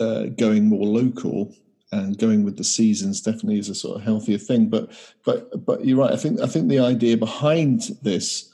[0.00, 1.54] uh, going more local
[1.92, 4.68] and going with the seasons definitely is a sort of healthier thing.
[4.68, 4.90] But
[5.24, 6.12] but but you're right.
[6.12, 8.52] I think I think the idea behind this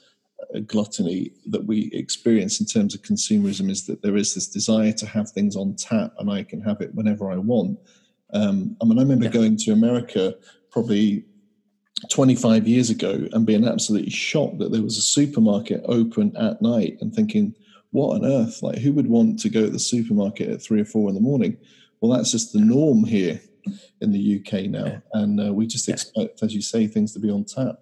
[0.55, 4.93] uh, gluttony that we experience in terms of consumerism is that there is this desire
[4.93, 7.79] to have things on tap, and I can have it whenever I want.
[8.33, 9.31] Um, I mean, I remember yeah.
[9.31, 10.35] going to America
[10.71, 11.25] probably
[12.11, 16.99] 25 years ago and being absolutely shocked that there was a supermarket open at night
[17.01, 17.55] and thinking,
[17.91, 18.63] what on earth?
[18.63, 21.21] Like, who would want to go to the supermarket at three or four in the
[21.21, 21.57] morning?
[22.05, 23.41] Well, that's just the norm here
[24.03, 24.85] in the UK now.
[24.85, 24.99] Yeah.
[25.15, 27.77] And uh, we just expect, as you say, things to be on tap.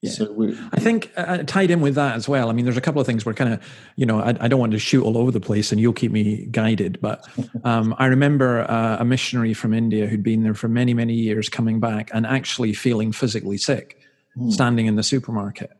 [0.00, 0.12] Yeah.
[0.12, 2.50] So I think uh, uh, tied in with that as well.
[2.50, 3.60] I mean, there's a couple of things where kind of,
[3.96, 6.12] you know, I, I, don't want to shoot all over the place, and you'll keep
[6.12, 7.00] me guided.
[7.00, 7.26] But
[7.64, 11.48] um, I remember uh, a missionary from India who'd been there for many, many years,
[11.48, 13.98] coming back and actually feeling physically sick,
[14.36, 14.50] hmm.
[14.50, 15.72] standing in the supermarket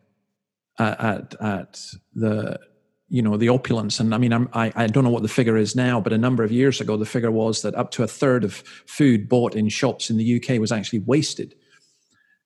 [0.81, 2.59] at, at, at the
[3.09, 4.01] you know the opulence.
[4.01, 6.19] And i mean I'm, I, I don't know what the figure is now but a
[6.19, 8.55] number of years ago the figure was that up to a third of
[8.87, 11.55] food bought in shops in the uk was actually wasted.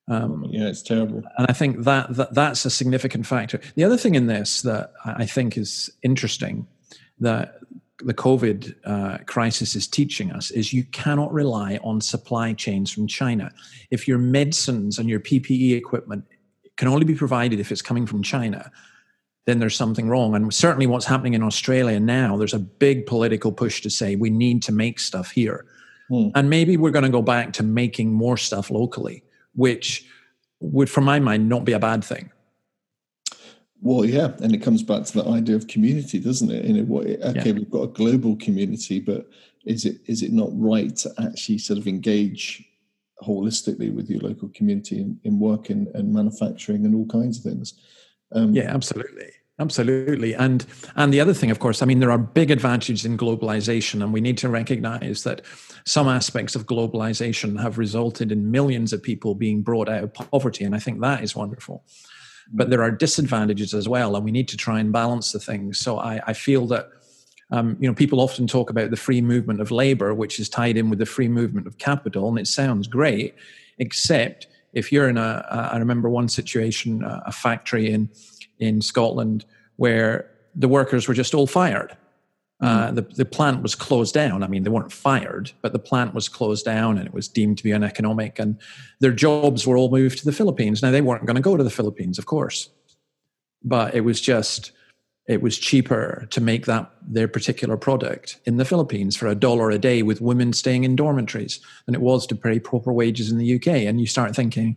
[0.07, 1.23] Um, yeah it's terrible.
[1.37, 3.59] and i think that, that that's a significant factor.
[3.75, 6.67] The other thing in this that i think is interesting
[7.19, 7.55] that
[7.99, 13.07] the covid uh, crisis is teaching us is you cannot rely on supply chains from
[13.07, 13.51] china.
[13.89, 16.25] If your medicines and your ppe equipment
[16.77, 18.71] can only be provided if it's coming from china
[19.45, 20.35] then there's something wrong.
[20.35, 24.29] And certainly what's happening in Australia now, there's a big political push to say we
[24.29, 25.65] need to make stuff here.
[26.09, 26.29] Hmm.
[26.35, 29.23] And maybe we're going to go back to making more stuff locally,
[29.55, 30.05] which
[30.59, 32.31] would, from my mind, not be a bad thing.
[33.81, 36.65] Well, yeah, and it comes back to the idea of community, doesn't it?
[36.65, 37.51] You know, what, okay, yeah.
[37.53, 39.27] we've got a global community, but
[39.65, 42.63] is it is it not right to actually sort of engage
[43.23, 47.43] holistically with your local community in, in work and, and manufacturing and all kinds of
[47.43, 47.73] things?
[48.33, 49.31] Um, yeah, absolutely.
[49.59, 50.33] Absolutely.
[50.33, 50.65] And
[50.95, 54.11] and the other thing, of course, I mean, there are big advantages in globalization, and
[54.11, 55.41] we need to recognize that
[55.85, 60.63] some aspects of globalization have resulted in millions of people being brought out of poverty.
[60.63, 61.83] And I think that is wonderful.
[62.51, 65.79] But there are disadvantages as well, and we need to try and balance the things.
[65.79, 66.89] So I, I feel that
[67.51, 70.77] um, you know, people often talk about the free movement of labor, which is tied
[70.77, 73.35] in with the free movement of capital, and it sounds great,
[73.77, 78.09] except if you're in a, I remember one situation, a factory in
[78.59, 79.43] in Scotland
[79.75, 81.97] where the workers were just all fired.
[82.61, 82.95] Uh, mm.
[82.95, 84.43] the, the plant was closed down.
[84.43, 87.57] I mean, they weren't fired, but the plant was closed down and it was deemed
[87.57, 88.37] to be uneconomic.
[88.37, 88.59] And
[88.99, 90.83] their jobs were all moved to the Philippines.
[90.83, 92.69] Now, they weren't going to go to the Philippines, of course,
[93.63, 94.71] but it was just
[95.27, 99.69] it was cheaper to make that their particular product in the Philippines for a dollar
[99.69, 103.37] a day with women staying in dormitories than it was to pay proper wages in
[103.37, 103.67] the UK.
[103.67, 104.75] And you start thinking,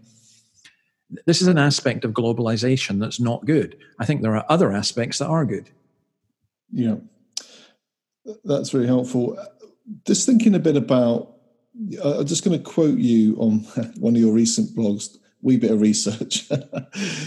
[1.26, 3.76] this is an aspect of globalization that's not good.
[3.98, 5.70] I think there are other aspects that are good.
[6.70, 6.96] Yeah,
[8.44, 9.38] that's very helpful.
[10.06, 11.36] Just thinking a bit about,
[12.02, 13.58] I'm just going to quote you on
[13.98, 16.50] one of your recent blogs, wee bit of research.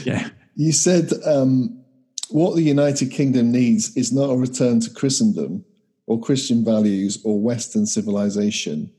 [0.06, 0.30] yeah.
[0.56, 1.84] You said, um,
[2.30, 5.64] what the United Kingdom needs is not a return to Christendom
[6.06, 8.92] or Christian values or Western civilization,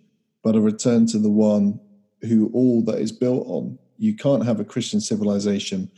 [0.43, 1.81] but a return to the one
[2.23, 3.79] who all that is built on.
[3.99, 5.91] You can't have a Christian civilization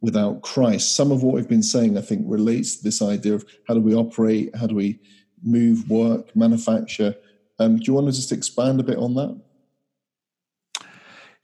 [0.00, 0.94] without Christ.
[0.94, 3.80] Some of what we've been saying, I think, relates to this idea of how do
[3.80, 5.00] we operate, how do we
[5.42, 7.14] move, work, manufacture.
[7.58, 9.40] Um, do you want to just expand a bit on that?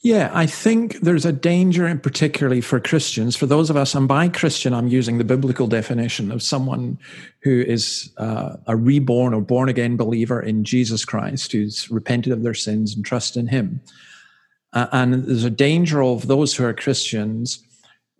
[0.04, 3.36] Yeah, I think there's a danger, in particularly for Christians.
[3.36, 6.98] For those of us, and by Christian, I'm using the biblical definition of someone
[7.40, 12.42] who is uh, a reborn or born again believer in Jesus Christ, who's repented of
[12.42, 13.80] their sins and trust in Him.
[14.74, 17.64] Uh, and there's a danger of those who are Christians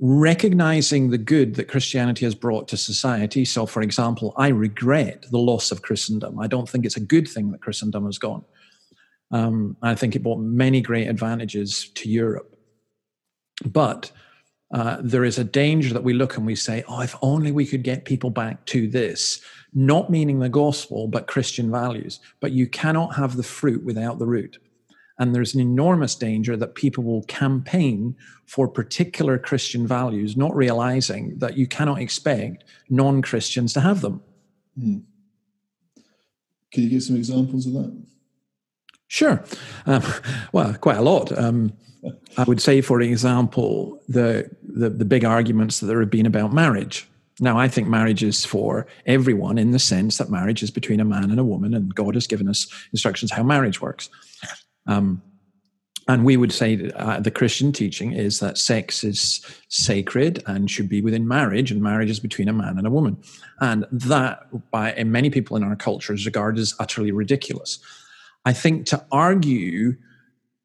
[0.01, 3.45] recognizing the good that Christianity has brought to society.
[3.45, 6.41] So, for example, I regret the loss of Christendom.
[6.41, 8.43] I don't think it's a good thing that Christendom has gone.
[9.35, 12.57] Um, I think it brought many great advantages to Europe.
[13.65, 14.13] But
[14.73, 17.67] uh, there is a danger that we look and we say, oh, if only we
[17.67, 19.43] could get people back to this,
[19.75, 22.21] not meaning the gospel, but Christian values.
[22.39, 24.59] But you cannot have the fruit without the root.
[25.19, 28.15] And there's an enormous danger that people will campaign
[28.47, 34.23] for particular Christian values, not realizing that you cannot expect non Christians to have them.
[34.79, 34.99] Hmm.
[36.71, 38.05] Can you give some examples of that?
[39.15, 39.45] Sure.
[39.87, 40.03] Um,
[40.51, 41.31] well, quite a lot.
[41.39, 41.73] Um,
[42.37, 46.53] I would say, for example, the, the, the big arguments that there have been about
[46.53, 47.09] marriage.
[47.39, 51.05] Now, I think marriage is for everyone in the sense that marriage is between a
[51.05, 54.11] man and a woman, and God has given us instructions how marriage works.
[54.89, 55.23] Um,
[56.09, 60.89] and we would say uh, the Christian teaching is that sex is sacred and should
[60.89, 63.23] be within marriage, and marriage is between a man and a woman.
[63.61, 67.79] And that, by many people in our culture, is regarded as utterly ridiculous.
[68.45, 69.97] I think to argue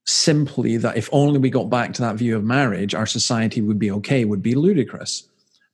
[0.06, 3.80] simply that if only we got back to that view of marriage, our society would
[3.80, 5.24] be okay would be ludicrous.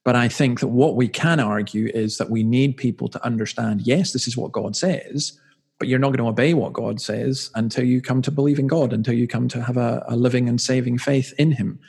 [0.03, 3.87] But I think that what we can argue is that we need people to understand
[3.87, 5.39] yes, this is what God says,
[5.79, 8.67] but you're not going to obey what God says until you come to believe in
[8.67, 11.79] God, until you come to have a, a living and saving faith in Him.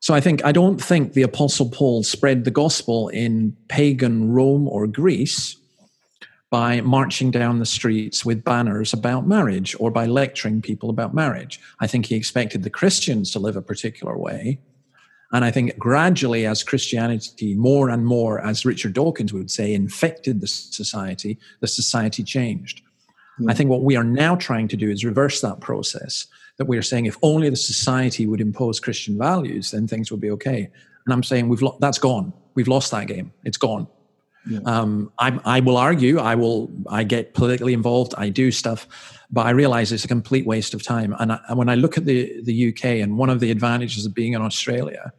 [0.00, 4.66] So I think I don't think the Apostle Paul spread the gospel in pagan Rome
[4.66, 5.56] or Greece
[6.52, 11.58] by marching down the streets with banners about marriage or by lecturing people about marriage.
[11.80, 14.60] I think he expected the Christians to live a particular way.
[15.32, 20.42] And I think gradually, as Christianity more and more, as Richard Dawkins would say, infected
[20.42, 22.82] the society, the society changed.
[23.40, 23.50] Mm.
[23.50, 26.26] I think what we are now trying to do is reverse that process.
[26.58, 30.20] That we are saying if only the society would impose Christian values, then things would
[30.20, 30.68] be okay.
[31.06, 32.34] And I'm saying we've lo- that's gone.
[32.54, 33.32] We've lost that game.
[33.42, 33.88] It's gone.
[34.48, 34.58] Yeah.
[34.64, 36.18] Um, I, I will argue.
[36.18, 36.70] I will.
[36.88, 38.12] I get politically involved.
[38.18, 38.88] I do stuff,
[39.30, 41.14] but I realize it's a complete waste of time.
[41.20, 44.04] And, I, and when I look at the the UK, and one of the advantages
[44.04, 45.12] of being in Australia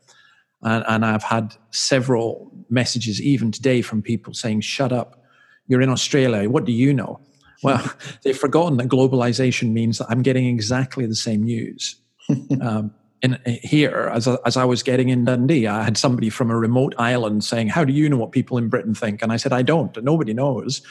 [0.63, 5.21] and, and I've had several messages even today from people saying, shut up,
[5.67, 7.19] you're in Australia, what do you know?
[7.63, 11.95] Well, they've forgotten that globalization means that I'm getting exactly the same news.
[12.61, 16.57] um, in, here, as, as I was getting in Dundee, I had somebody from a
[16.57, 19.23] remote island saying, How do you know what people in Britain think?
[19.23, 19.95] And I said, I don't.
[20.03, 20.81] Nobody knows.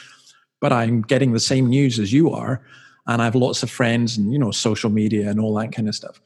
[0.59, 2.61] But I'm getting the same news as you are.
[3.05, 5.87] And I have lots of friends and, you know, social media and all that kind
[5.87, 6.19] of stuff.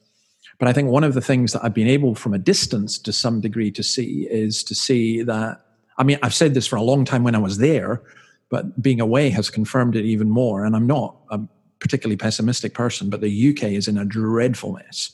[0.59, 3.11] But I think one of the things that I've been able from a distance to
[3.11, 5.61] some degree to see is to see that,
[5.97, 8.01] I mean, I've said this for a long time when I was there,
[8.49, 10.63] but being away has confirmed it even more.
[10.63, 11.39] And I'm not a
[11.79, 15.11] particularly pessimistic person, but the UK is in a dreadful mess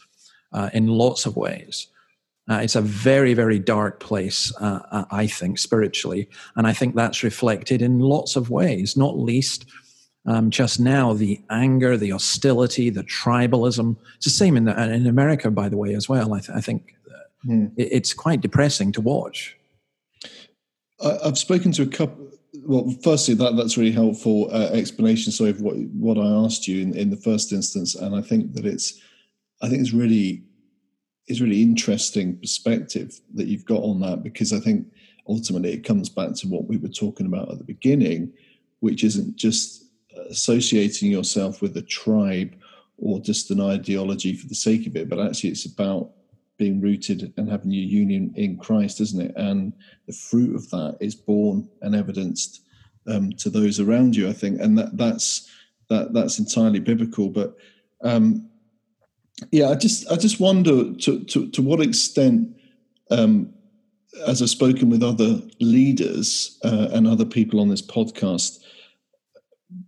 [0.54, 1.88] uh, in lots of ways.
[2.50, 6.28] Uh, it's a very, very dark place, uh, uh I think, spiritually.
[6.56, 9.66] And I think that's reflected in lots of ways, not least
[10.26, 13.98] um, just now the anger, the hostility, the tribalism.
[14.16, 16.34] It's the same in, the, in America, by the way, as well.
[16.34, 16.96] I, th- I think
[17.46, 17.72] mm.
[17.76, 19.58] it, it's quite depressing to watch.
[21.04, 22.30] I, have spoken to a couple.
[22.66, 25.32] Well, firstly, that that's really helpful uh, explanation.
[25.32, 28.54] So, of what what I asked you in, in the first instance, and I think
[28.54, 29.02] that it's,
[29.64, 30.44] I think it's really,
[31.28, 34.86] it's really interesting perspective that you've got on that because I think
[35.28, 38.34] ultimately it comes back to what we were talking about at the beginning,
[38.82, 39.86] which isn't just
[40.30, 42.54] associating yourself with a tribe
[42.98, 46.12] or just an ideology for the sake of it, but actually it's about
[46.58, 49.34] being rooted and having your union in Christ, isn't it?
[49.36, 49.74] And
[50.08, 52.62] the fruit of that is born and evidenced
[53.08, 55.50] um, to those around you, I think, and that that's
[55.90, 57.30] that that's entirely biblical.
[57.30, 57.56] But
[58.02, 58.50] um,
[59.52, 62.56] yeah, I just I just wonder to to, to what extent,
[63.10, 63.54] um,
[64.28, 68.60] as I've spoken with other leaders uh, and other people on this podcast,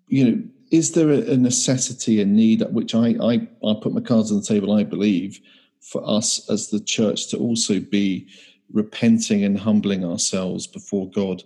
[0.07, 4.31] you know, is there a necessity, a need, which I, I, I put my cards
[4.31, 5.39] on the table, I believe,
[5.79, 8.27] for us as the church to also be
[8.73, 11.43] repenting and humbling ourselves before God,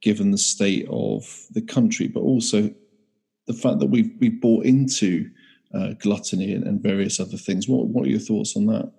[0.00, 2.72] given the state of the country, but also
[3.46, 5.30] the fact that we've, we've bought into
[5.74, 7.68] uh, gluttony and, and, various other things.
[7.68, 8.92] What, what are your thoughts on that?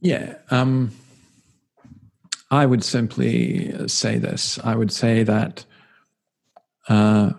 [0.00, 0.90] Yeah, um,
[2.50, 4.58] I would simply say this.
[4.62, 5.64] I would say that
[6.88, 7.30] uh,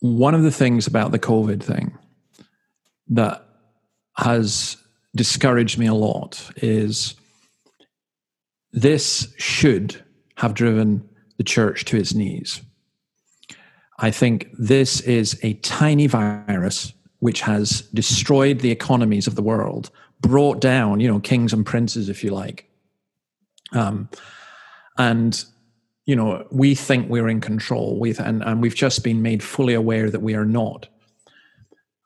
[0.00, 1.96] one of the things about the COVID thing
[3.08, 3.46] that
[4.18, 4.76] has
[5.16, 7.14] discouraged me a lot is
[8.72, 10.04] this should
[10.36, 12.60] have driven the church to its knees.
[13.98, 19.90] I think this is a tiny virus which has destroyed the economies of the world,
[20.20, 22.68] brought down, you know, kings and princes, if you like.
[23.72, 24.08] Um,
[24.98, 25.44] and
[26.06, 29.74] you know, we think we're in control, we and, and we've just been made fully
[29.74, 30.86] aware that we are not.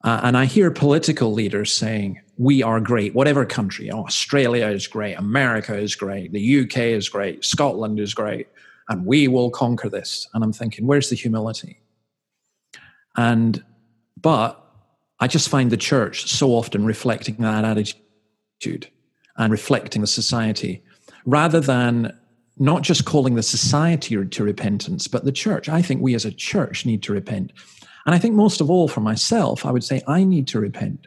[0.05, 4.87] Uh, and I hear political leaders saying, we are great, whatever country, oh, Australia is
[4.87, 8.47] great, America is great, the UK is great, Scotland is great,
[8.89, 10.29] and we will conquer this.
[10.35, 11.81] And I'm thinking, where's the humility?
[13.17, 13.63] And,
[14.21, 14.65] but
[15.21, 18.89] I just find the church so often reflecting that attitude
[19.37, 20.83] and reflecting the society
[21.27, 22.17] rather than
[22.59, 25.69] not just calling the society to repentance, but the church.
[25.69, 27.53] I think we as a church need to repent.
[28.07, 31.07] And I think most of all for myself, I would say I need to repent.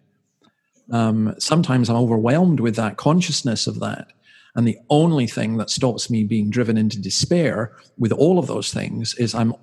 [0.91, 4.11] Um, sometimes I'm overwhelmed with that consciousness of that.
[4.55, 8.73] And the only thing that stops me being driven into despair with all of those
[8.73, 9.53] things is I'm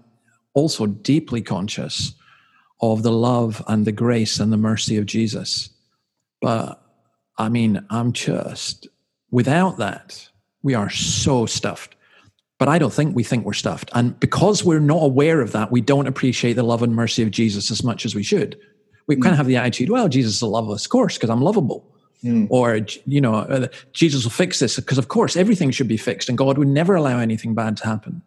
[0.54, 2.14] also deeply conscious
[2.80, 5.70] of the love and the grace and the mercy of Jesus.
[6.40, 6.82] But
[7.36, 8.88] I mean, I'm just
[9.30, 10.28] without that,
[10.62, 11.94] we are so stuffed.
[12.58, 13.88] But I don't think we think we're stuffed.
[13.94, 17.30] And because we're not aware of that, we don't appreciate the love and mercy of
[17.30, 18.58] Jesus as much as we should.
[19.06, 19.22] We mm.
[19.22, 21.94] kind of have the attitude, well, Jesus will love us, of course, because I'm lovable.
[22.24, 22.48] Mm.
[22.50, 26.28] Or, you know, uh, Jesus will fix this because, of course, everything should be fixed
[26.28, 28.22] and God would never allow anything bad to happen.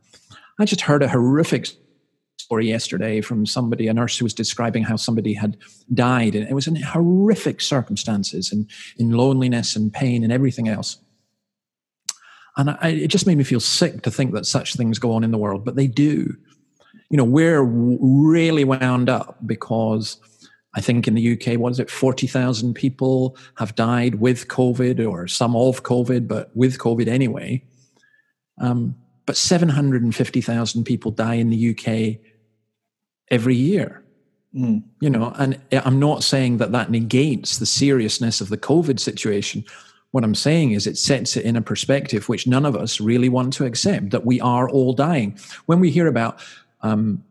[0.60, 1.68] I just heard a horrific
[2.38, 5.58] story yesterday from somebody, a nurse who was describing how somebody had
[5.94, 10.98] died, and it was in horrific circumstances and in loneliness and pain and everything else.
[12.58, 15.24] And I, it just made me feel sick to think that such things go on
[15.24, 16.36] in the world, but they do.
[17.10, 20.18] You know, we're really wound up because
[20.74, 25.28] I think in the UK, what is it, 40,000 people have died with COVID or
[25.28, 27.64] some of COVID, but with COVID anyway.
[28.60, 28.96] Um,
[29.26, 32.22] but 750,000 people die in the UK
[33.30, 34.04] every year.
[34.56, 34.84] Mm.
[35.00, 39.64] You know, and I'm not saying that that negates the seriousness of the COVID situation.
[40.12, 43.30] What I'm saying is it sets it in a perspective which none of us really
[43.30, 45.38] want to accept that we are all dying.
[45.68, 46.40] When we hear about,
[46.82, 47.24] um,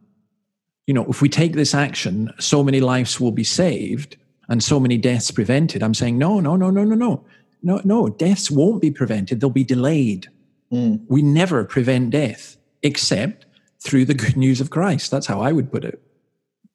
[0.90, 4.16] you know, if we take this action, so many lives will be saved
[4.48, 5.84] and so many deaths prevented.
[5.84, 7.24] I'm saying, no, no, no, no, no, no.
[7.62, 9.40] No, no, deaths won't be prevented.
[9.40, 10.26] They'll be delayed.
[10.72, 11.04] Mm.
[11.08, 13.46] We never prevent death except
[13.78, 15.12] through the good news of Christ.
[15.12, 16.02] That's how I would put it.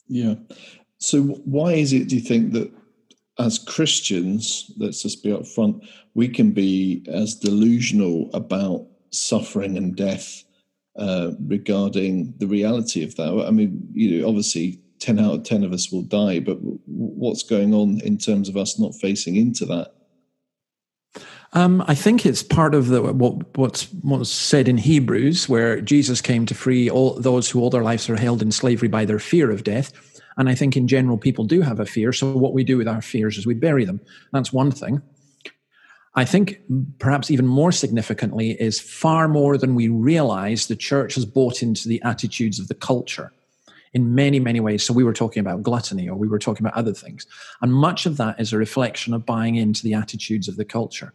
[0.08, 0.36] Yeah.
[1.00, 2.72] So, why is it, do you think, that
[3.38, 10.46] as Christians, let's just be upfront, we can be as delusional about suffering and death
[10.98, 13.46] uh, regarding the reality of that?
[13.48, 17.44] I mean, you know, obviously, 10 out of 10 of us will die, but what's
[17.44, 19.92] going on in terms of us not facing into that?
[21.54, 26.20] Um, I think it's part of the, what, what's, what's said in Hebrews, where Jesus
[26.22, 29.20] came to free all those who all their lives are held in slavery by their
[29.20, 29.94] fear of death.
[30.38, 32.12] And I think in general, people do have a fear.
[32.12, 34.02] So what we do with our fears is we bury them.
[34.34, 35.02] That's one thing.
[36.16, 36.62] I think
[36.98, 41.90] perhaps even more significantly is far more than we realize, the church has bought into
[41.90, 43.34] the attitudes of the culture
[43.94, 44.84] in many, many ways.
[44.84, 47.26] So we were talking about gluttony or we were talking about other things.
[47.62, 51.14] And much of that is a reflection of buying into the attitudes of the culture.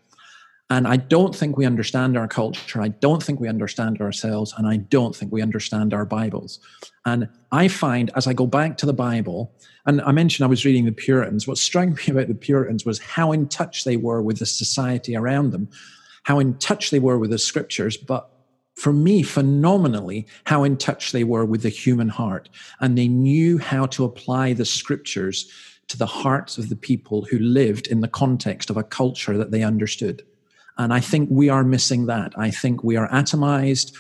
[0.70, 2.80] And I don't think we understand our culture.
[2.80, 4.54] I don't think we understand ourselves.
[4.56, 6.60] And I don't think we understand our Bibles.
[7.04, 9.52] And I find as I go back to the Bible,
[9.84, 13.00] and I mentioned I was reading the Puritans, what struck me about the Puritans was
[13.00, 15.68] how in touch they were with the society around them,
[16.22, 18.30] how in touch they were with the scriptures, but
[18.76, 22.48] for me, phenomenally, how in touch they were with the human heart.
[22.80, 25.50] And they knew how to apply the scriptures
[25.88, 29.50] to the hearts of the people who lived in the context of a culture that
[29.50, 30.22] they understood.
[30.78, 32.32] And I think we are missing that.
[32.36, 33.92] I think we are atomized.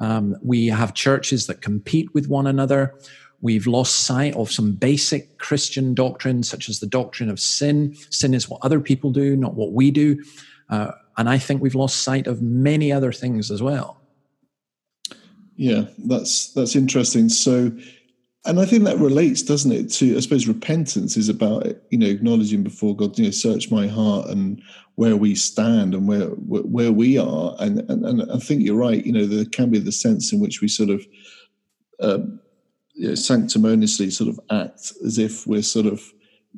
[0.00, 2.98] Um, we have churches that compete with one another.
[3.40, 7.94] We've lost sight of some basic Christian doctrines, such as the doctrine of sin.
[8.10, 10.22] Sin is what other people do, not what we do.
[10.70, 14.00] Uh, and I think we've lost sight of many other things as well.
[15.56, 17.28] Yeah, that's that's interesting.
[17.30, 17.72] So
[18.46, 22.06] and I think that relates, doesn't it, to I suppose repentance is about you know
[22.06, 24.62] acknowledging before God, you know, search my heart and
[24.94, 29.04] where we stand and where where we are, and and, and I think you're right.
[29.04, 31.06] You know, there can be the sense in which we sort of
[32.00, 32.40] um,
[32.94, 36.02] you know, sanctimoniously sort of act as if we're sort of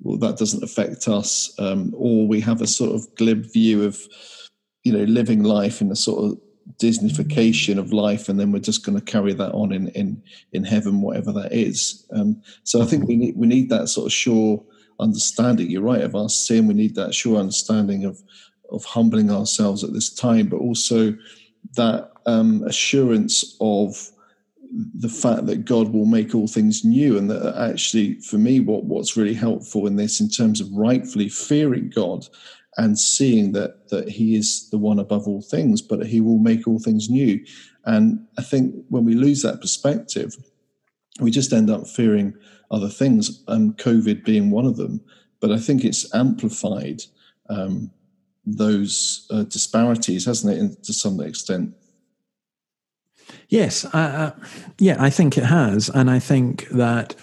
[0.02, 4.00] well, that doesn't affect us, um, or we have a sort of glib view of
[4.84, 6.38] you know living life in a sort of
[6.76, 10.64] Disneyfication of life, and then we're just going to carry that on in in in
[10.64, 12.06] heaven, whatever that is.
[12.12, 14.62] Um, so I think we need we need that sort of sure
[15.00, 15.70] understanding.
[15.70, 16.66] You're right of our sin.
[16.66, 18.22] We need that sure understanding of
[18.70, 21.16] of humbling ourselves at this time, but also
[21.76, 24.10] that um, assurance of
[24.70, 28.84] the fact that God will make all things new, and that actually, for me, what
[28.84, 32.26] what's really helpful in this, in terms of rightfully fearing God
[32.76, 36.68] and seeing that that he is the one above all things, but he will make
[36.68, 37.44] all things new.
[37.84, 40.36] And I think when we lose that perspective,
[41.20, 42.34] we just end up fearing
[42.70, 45.00] other things, and COVID being one of them.
[45.40, 47.02] But I think it's amplified
[47.48, 47.90] um,
[48.44, 51.74] those uh, disparities, hasn't it, to some extent?
[53.48, 54.32] Yes, uh,
[54.78, 57.14] yeah, I think it has, and I think that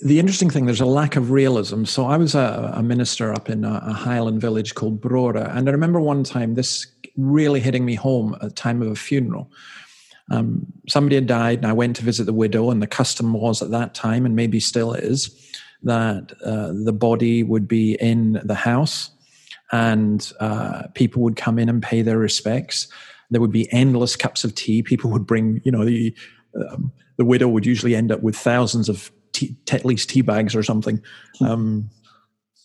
[0.00, 1.84] the interesting thing, there's a lack of realism.
[1.84, 5.68] So I was a, a minister up in a, a, Highland village called Brora, and
[5.68, 6.86] I remember one time this
[7.16, 9.50] really hitting me home at the time of a funeral.
[10.30, 13.62] Um, somebody had died, and I went to visit the widow, and the custom was
[13.62, 15.30] at that time, and maybe still is,
[15.82, 19.10] that uh, the body would be in the house,
[19.72, 22.88] and uh, people would come in and pay their respects.
[23.34, 24.82] There would be endless cups of tea.
[24.82, 26.14] People would bring, you know, the
[26.54, 30.54] um, the widow would usually end up with thousands of tea, at least tea bags
[30.54, 31.02] or something.
[31.40, 31.90] Um,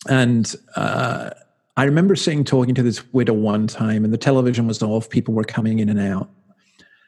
[0.08, 1.30] and uh,
[1.76, 5.10] I remember sitting talking to this widow one time, and the television was off.
[5.10, 6.30] People were coming in and out,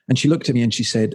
[0.08, 1.14] and she looked at me and she said,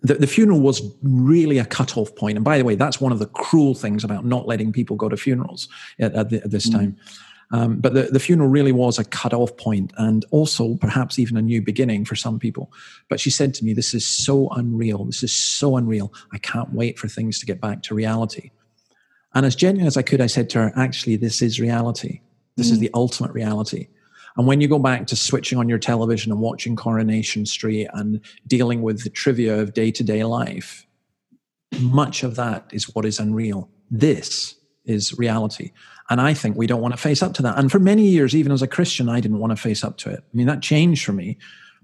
[0.00, 2.36] the, the funeral was really a cut-off point.
[2.36, 5.08] And by the way, that's one of the cruel things about not letting people go
[5.08, 5.68] to funerals
[5.98, 6.72] at, at, the, at this mm.
[6.72, 6.96] time.
[7.50, 11.42] Um, but the, the funeral really was a cut-off point and also perhaps even a
[11.42, 12.70] new beginning for some people.
[13.08, 15.04] But she said to me, This is so unreal.
[15.04, 16.12] This is so unreal.
[16.32, 18.50] I can't wait for things to get back to reality.
[19.34, 22.20] And as genuine as I could, I said to her, Actually, this is reality.
[22.56, 22.72] This mm.
[22.72, 23.88] is the ultimate reality.
[24.36, 28.20] And when you go back to switching on your television and watching Coronation Street and
[28.46, 30.86] dealing with the trivia of day to day life,
[31.80, 33.68] much of that is what is unreal.
[33.90, 35.72] This is reality.
[36.10, 37.58] And I think we don't want to face up to that.
[37.58, 40.10] And for many years, even as a Christian, I didn't want to face up to
[40.10, 40.20] it.
[40.20, 41.38] I mean, that changed for me,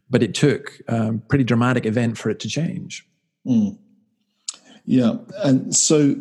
[0.08, 3.06] but it took a pretty dramatic event for it to change.
[3.46, 3.78] Mm.
[4.86, 5.16] Yeah.
[5.42, 6.16] And so,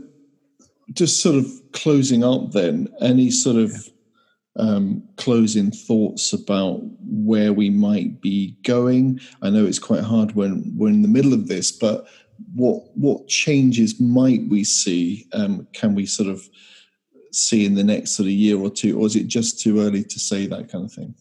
[0.91, 3.89] just sort of closing up then, any sort of
[4.57, 9.19] um, closing thoughts about where we might be going?
[9.41, 12.05] I know it's quite hard when we're in the middle of this, but
[12.53, 15.27] what what changes might we see?
[15.33, 16.47] Um, can we sort of
[17.35, 20.03] see in the next sort of year or two, or is it just too early
[20.03, 21.15] to say that kind of thing?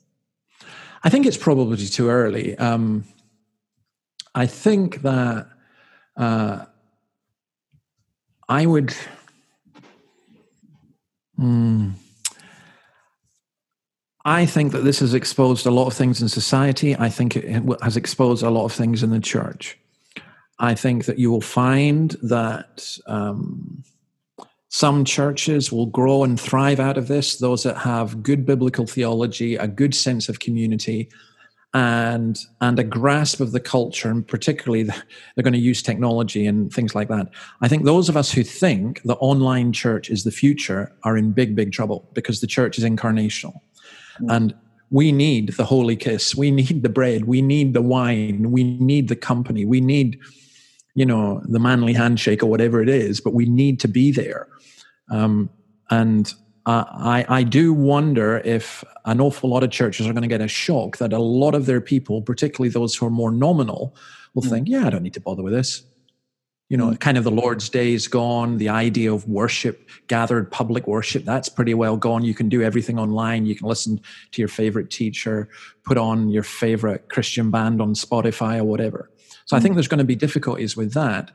[1.05, 2.57] I think it's probably too early.
[2.59, 3.05] Um,
[4.35, 5.49] I think that
[6.17, 6.65] uh,
[8.49, 8.95] I would.
[11.37, 11.91] Hmm,
[14.25, 16.95] I think that this has exposed a lot of things in society.
[16.97, 19.79] I think it has exposed a lot of things in the church.
[20.59, 23.83] I think that you will find that um,
[24.73, 29.55] some churches will grow and thrive out of this, those that have good biblical theology,
[29.55, 31.11] a good sense of community,
[31.75, 36.73] and and a grasp of the culture, and particularly they're going to use technology and
[36.73, 37.29] things like that.
[37.61, 41.33] I think those of us who think the online church is the future are in
[41.33, 43.61] big, big trouble because the church is incarnational,
[44.23, 44.35] mm.
[44.35, 44.55] and
[44.89, 49.09] we need the holy kiss, we need the bread, we need the wine, we need
[49.09, 50.19] the company, we need
[50.95, 54.49] you know the manly handshake or whatever it is, but we need to be there.
[55.11, 55.51] Um,
[55.91, 56.33] and
[56.65, 60.49] I, I do wonder if an awful lot of churches are going to get a
[60.49, 63.97] shock that a lot of their people, particularly those who are more nominal,
[64.35, 64.51] will mm.
[64.51, 65.83] think, yeah, I don't need to bother with this.
[66.69, 67.01] You know, mm.
[67.01, 68.59] kind of the Lord's Day is gone.
[68.59, 72.25] The idea of worship, gathered public worship, that's pretty well gone.
[72.25, 73.45] You can do everything online.
[73.45, 74.01] You can listen
[74.31, 75.49] to your favorite teacher,
[75.85, 79.11] put on your favorite Christian band on Spotify or whatever.
[79.47, 79.59] So mm.
[79.59, 81.33] I think there's going to be difficulties with that.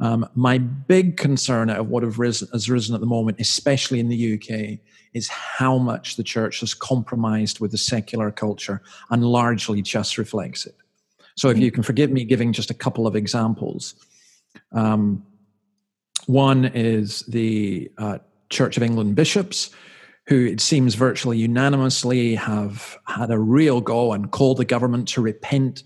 [0.00, 4.08] Um, my big concern of what have risen, has risen at the moment, especially in
[4.08, 4.78] the UK,
[5.12, 8.80] is how much the church has compromised with the secular culture
[9.10, 10.74] and largely just reflects it.
[11.36, 13.94] So, if you can forgive me giving just a couple of examples,
[14.72, 15.24] um,
[16.26, 18.18] one is the uh,
[18.50, 19.70] Church of England bishops,
[20.26, 25.20] who it seems virtually unanimously have had a real go and called the government to
[25.20, 25.82] repent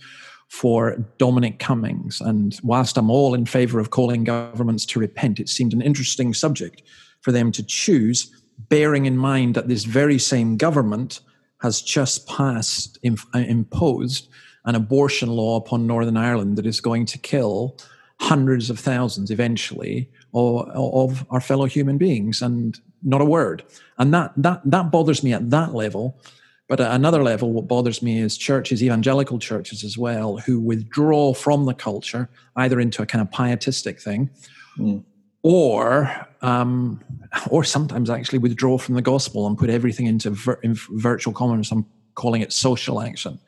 [0.48, 2.20] for Dominic Cummings.
[2.20, 6.32] And whilst I'm all in favor of calling governments to repent, it seemed an interesting
[6.34, 6.82] subject
[7.20, 8.30] for them to choose,
[8.68, 11.20] bearing in mind that this very same government
[11.60, 14.28] has just passed, uh, imposed
[14.66, 17.76] an abortion law upon Northern Ireland that is going to kill
[18.20, 23.64] hundreds of thousands eventually of, of our fellow human beings and not a word.
[23.98, 26.20] And that, that, that bothers me at that level
[26.68, 31.34] but at another level, what bothers me is churches, evangelical churches as well, who withdraw
[31.34, 34.30] from the culture either into a kind of pietistic thing,
[34.78, 35.04] mm.
[35.42, 36.10] or
[36.40, 37.02] um,
[37.50, 41.70] or sometimes actually withdraw from the gospel and put everything into vir- in virtual commerce.
[41.70, 41.84] I'm
[42.14, 43.38] calling it social action.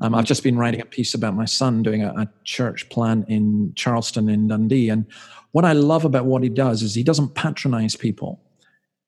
[0.00, 3.24] Um, I've just been writing a piece about my son doing a, a church plan
[3.28, 5.04] in Charleston in Dundee, and
[5.52, 8.40] what I love about what he does is he doesn't patronize people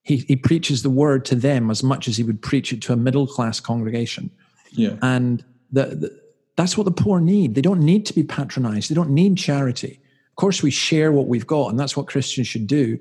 [0.09, 2.93] he, he preaches the word to them as much as he would preach it to
[2.93, 4.31] a middle class congregation.
[4.71, 4.95] Yeah.
[5.03, 6.21] And the, the,
[6.55, 7.53] that's what the poor need.
[7.53, 10.01] They don't need to be patronized, they don't need charity.
[10.31, 12.97] Of course, we share what we've got, and that's what Christians should do.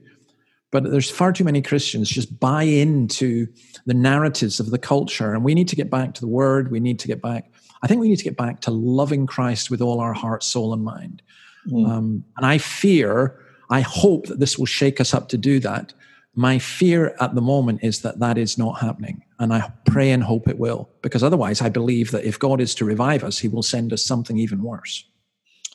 [0.70, 3.46] But there's far too many Christians just buy into
[3.86, 5.32] the narratives of the culture.
[5.32, 6.70] And we need to get back to the word.
[6.70, 7.50] We need to get back.
[7.80, 10.74] I think we need to get back to loving Christ with all our heart, soul,
[10.74, 11.22] and mind.
[11.68, 11.88] Mm.
[11.88, 13.40] Um, and I fear,
[13.70, 15.94] I hope that this will shake us up to do that.
[16.38, 19.24] My fear at the moment is that that is not happening.
[19.40, 22.76] And I pray and hope it will, because otherwise, I believe that if God is
[22.76, 25.04] to revive us, he will send us something even worse.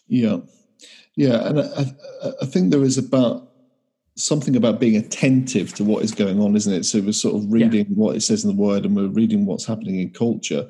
[0.08, 0.38] Yeah.
[1.18, 1.46] Yeah.
[1.50, 1.86] And I,
[2.42, 3.52] I think there is about
[4.16, 6.86] something about being attentive to what is going on, isn't it?
[6.86, 7.96] So we're sort of reading yeah.
[7.96, 10.66] what it says in the word and we're reading what's happening in culture.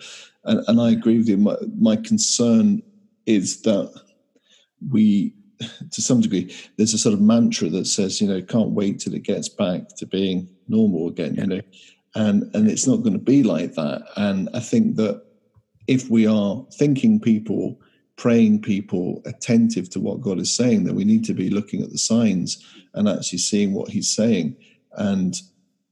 [0.45, 1.37] And, and I agree with you.
[1.37, 2.81] My, my concern
[3.27, 3.93] is that
[4.89, 5.35] we
[5.91, 9.13] to some degree, there's a sort of mantra that says, you know, can't wait till
[9.13, 11.61] it gets back to being normal again, you know,
[12.15, 14.03] and and it's not going to be like that.
[14.15, 15.23] And I think that
[15.87, 17.79] if we are thinking people,
[18.15, 21.91] praying people, attentive to what God is saying, then we need to be looking at
[21.91, 24.55] the signs and actually seeing what He's saying.
[24.93, 25.35] And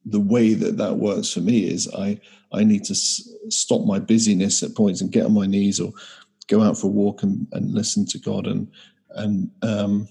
[0.05, 2.19] the way that that works for me is I
[2.51, 5.93] I need to s- stop my busyness at points and get on my knees or
[6.47, 8.69] go out for a walk and, and listen to God and
[9.16, 10.07] and um,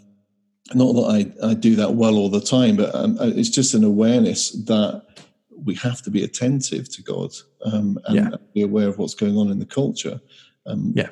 [0.74, 3.74] not that I, I do that well all the time, but um, uh, it's just
[3.74, 5.03] an awareness that
[5.64, 7.30] we have to be attentive to God
[7.64, 8.30] um, and Yeah.
[8.55, 10.20] be aware of what's going on in the culture.
[10.66, 11.09] Um, Yeah.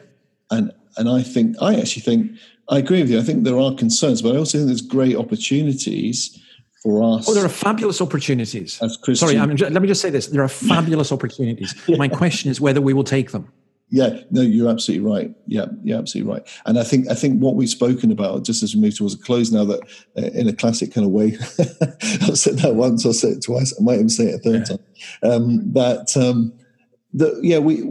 [0.51, 2.33] and and I think I actually think
[2.69, 3.19] I agree with you.
[3.19, 6.39] I think there are concerns, but I also think there's great opportunities
[6.83, 8.79] for us Oh, there are fabulous opportunities.
[8.83, 9.21] as Christians.
[9.21, 10.27] Sorry, I'm, ju- let me just say this.
[10.29, 11.75] There are fabulous opportunities.
[11.89, 13.49] My question is whether we will take them.
[13.91, 15.35] Yeah, no, you're absolutely right.
[15.47, 16.47] Yeah, you're absolutely right.
[16.67, 19.19] And I think I think what we've spoken about, just as we move towards a
[19.19, 19.81] close now, that
[20.17, 21.37] uh, in a classic kind of way,
[22.23, 24.67] I've said that once, I'll say it twice, I might even say it a third
[24.67, 24.79] time.
[25.23, 26.53] Um, that um,
[27.15, 27.83] that yeah, we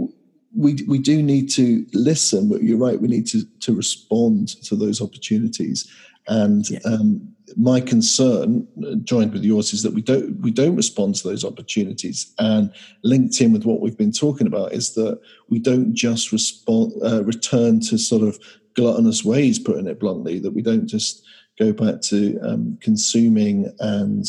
[0.56, 4.76] we we do need to listen, but you're right, we need to to respond to
[4.76, 5.92] those opportunities.
[6.28, 6.80] And Yeah.
[6.86, 11.28] um, my concern, uh, joined with yours, is that we don't we don't respond to
[11.28, 12.34] those opportunities.
[12.40, 12.72] And
[13.04, 15.20] linked in with what we've been talking about is that
[15.50, 18.38] we don't just respond uh, return to sort of
[18.76, 20.40] gluttonous ways, putting it bluntly.
[20.40, 21.24] That we don't just
[21.58, 24.26] go back to um, consuming and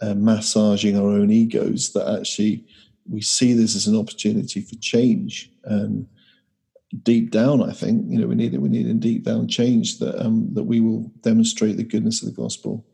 [0.00, 1.92] uh, massaging our own egos.
[1.92, 2.64] That actually
[3.08, 6.06] we see this as an opportunity for change and
[7.02, 8.60] deep down, I think you know we need it.
[8.60, 12.28] we need in deep down change that um, that we will demonstrate the goodness of
[12.28, 12.86] the gospel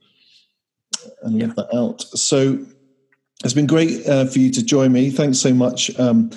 [1.23, 2.01] and live that out.
[2.03, 2.65] So
[3.45, 5.11] it's been great uh, for you to join me.
[5.11, 6.31] Thanks so much um,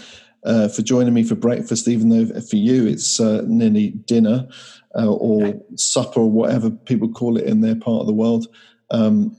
[0.43, 4.47] uh, for joining me for breakfast, even though for you it's uh, nearly dinner
[4.95, 8.47] uh, or supper or whatever people call it in their part of the world.
[8.91, 9.35] Um,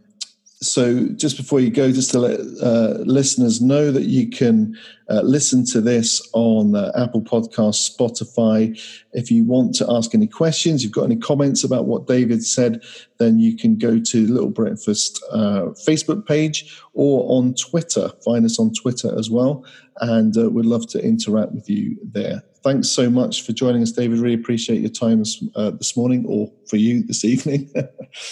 [0.60, 4.76] so just before you go, just to let uh, listeners know that you can
[5.08, 8.76] uh, listen to this on uh, Apple Podcasts, Spotify.
[9.12, 12.82] If you want to ask any questions, you've got any comments about what David said,
[13.18, 18.10] then you can go to Little Breakfast uh, Facebook page or on Twitter.
[18.24, 19.64] Find us on Twitter as well,
[20.00, 22.42] and uh, we'd love to interact with you there.
[22.64, 24.18] Thanks so much for joining us, David.
[24.18, 27.70] Really appreciate your time this, uh, this morning, or for you this evening.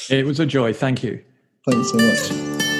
[0.08, 0.72] It was a joy.
[0.72, 1.22] Thank you.
[1.68, 2.75] Thanks so much.